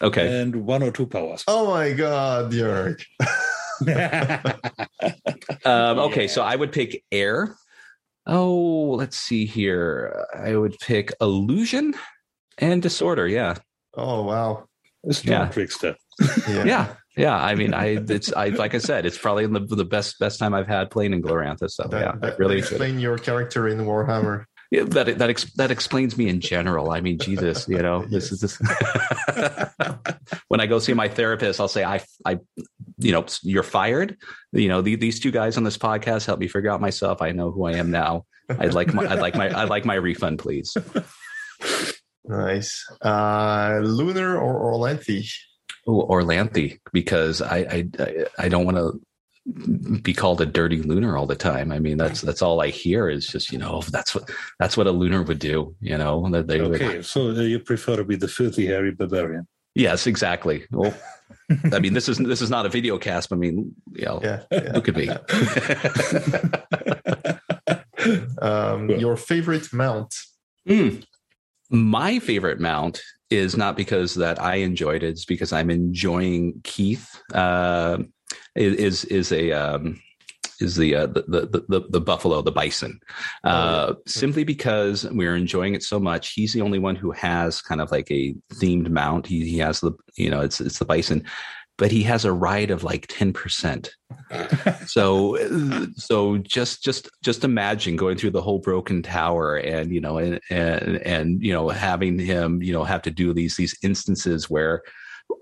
[0.02, 0.40] Okay.
[0.40, 1.44] And one or two powers.
[1.46, 3.02] Oh my God, Jörg.
[5.64, 6.28] um, okay, yeah.
[6.28, 7.56] so I would pick air.
[8.26, 10.26] Oh, let's see here.
[10.34, 11.94] I would pick illusion
[12.58, 13.26] and disorder.
[13.26, 13.56] Yeah.
[13.94, 14.68] Oh wow.
[15.10, 15.48] Storm yeah.
[15.48, 15.96] trickster.
[16.48, 16.64] yeah.
[16.64, 16.94] yeah.
[17.20, 20.38] Yeah, I mean, I it's I like I said, it's probably the, the best best
[20.38, 21.70] time I've had playing in Glorantha.
[21.70, 24.44] So that, yeah, that, really explain your character in Warhammer.
[24.70, 26.92] Yeah, that that ex, that explains me in general.
[26.92, 28.58] I mean, Jesus, you know, this is this.
[30.48, 32.38] when I go see my therapist, I'll say, I, I,
[32.98, 34.16] you know, you're fired.
[34.52, 37.20] You know, the, these two guys on this podcast help me figure out myself.
[37.20, 38.26] I know who I am now.
[38.48, 40.76] I'd like my, I'd like my, I'd like my refund, please.
[42.22, 42.86] Nice.
[43.02, 45.28] Uh, Lunar or Orlanthi?
[45.90, 47.88] Oh, Orlanthi, because I, I,
[48.38, 49.00] I don't want to
[50.02, 51.72] be called a dirty lunar all the time.
[51.72, 54.30] I mean, that's that's all I hear is just you know that's what
[54.60, 55.74] that's what a lunar would do.
[55.80, 56.98] You know that they okay.
[56.98, 57.06] Would...
[57.06, 59.48] So uh, you prefer to be the filthy hairy barbarian?
[59.74, 60.64] Yes, exactly.
[60.70, 60.94] Well,
[61.72, 63.32] I mean, this is this is not a video cast.
[63.32, 64.72] I mean, you know, yeah, yeah.
[64.72, 65.10] who could be?
[68.38, 70.14] um, your favorite mount?
[70.68, 71.04] Mm.
[71.68, 77.20] My favorite mount is not because that I enjoyed it; it's because I'm enjoying Keith.
[77.32, 77.98] Uh,
[78.54, 80.00] is is a um,
[80.60, 83.00] is the, uh, the, the, the the buffalo, the bison,
[83.44, 83.94] uh, oh, yeah.
[84.06, 86.32] simply because we're enjoying it so much.
[86.32, 89.26] He's the only one who has kind of like a themed mount.
[89.26, 91.24] He he has the you know it's it's the bison,
[91.80, 93.90] but he has a ride of like ten percent.
[94.86, 100.00] so uh, so just just just imagine going through the whole broken tower and you
[100.00, 103.74] know and and and you know having him you know have to do these these
[103.82, 104.82] instances where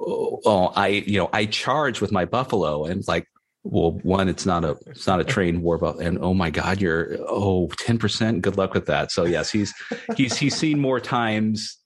[0.01, 3.27] oh, oh I, you know, I charge with my buffalo and like,
[3.65, 6.07] well, one, it's not a, it's not a trained war buffalo.
[6.07, 8.41] And oh my God, you're, oh, 10%.
[8.41, 9.11] Good luck with that.
[9.11, 9.75] So yes, he's,
[10.17, 11.78] he's, he's seen more times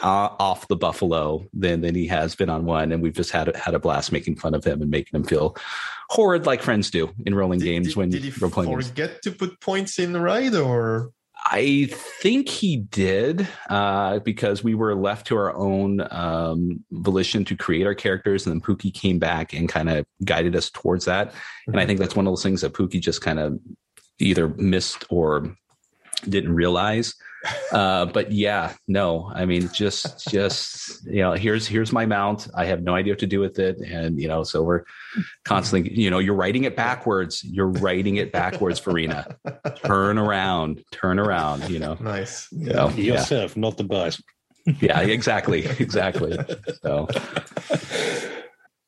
[0.00, 2.92] uh, off the buffalo than, than he has been on one.
[2.92, 5.56] And we've just had, had a blast making fun of him and making him feel
[6.08, 9.10] horrid like friends do in rolling did, games did, when did he role playing forget
[9.10, 9.20] games.
[9.22, 11.12] to put points in the ride or
[11.44, 17.56] I think he did uh, because we were left to our own um, volition to
[17.56, 21.30] create our characters, and then Pookie came back and kind of guided us towards that.
[21.30, 21.72] Mm-hmm.
[21.72, 23.58] And I think that's one of those things that Pookie just kind of
[24.20, 25.56] either missed or
[26.28, 27.14] didn't realize.
[27.72, 32.48] Uh, but yeah, no, I mean, just, just, you know, here's, here's my mount.
[32.54, 33.78] I have no idea what to do with it.
[33.78, 34.84] And, you know, so we're
[35.44, 37.42] constantly, you know, you're writing it backwards.
[37.42, 39.36] You're writing it backwards, Farina.
[39.84, 41.96] Turn around, turn around, you know.
[42.00, 42.48] Nice.
[42.52, 43.60] You know, Yourself, yeah.
[43.60, 44.22] not the boss.
[44.80, 45.64] yeah, exactly.
[45.80, 46.38] Exactly.
[46.82, 47.08] So,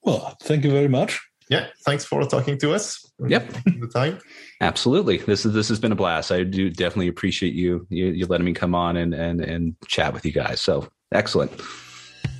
[0.02, 3.05] well, thank you very much yeah, thanks for talking to us.
[3.26, 4.18] Yep, the time.
[4.61, 5.18] Absolutely.
[5.18, 6.32] This is this has been a blast.
[6.32, 10.12] I do definitely appreciate you you, you letting me come on and and and chat
[10.12, 10.61] with you guys.
[10.61, 11.53] So excellent.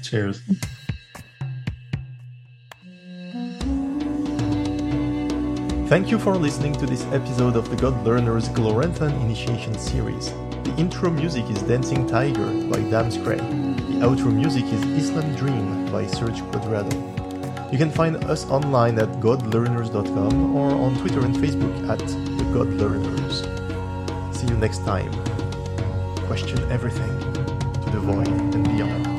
[0.03, 0.41] Cheers.
[5.87, 10.31] Thank you for listening to this episode of the God Learners Gloranthan Initiation Series.
[10.65, 13.37] The intro music is Dancing Tiger by Dams Cray.
[13.37, 17.14] The outro music is Islam Dream by Serge Quadrado.
[17.75, 23.43] You can find us online at godlearners.com or on Twitter and Facebook at the Godlearners.
[24.33, 25.11] See you next time.
[26.29, 27.19] Question everything
[27.83, 29.14] to the void and beyond.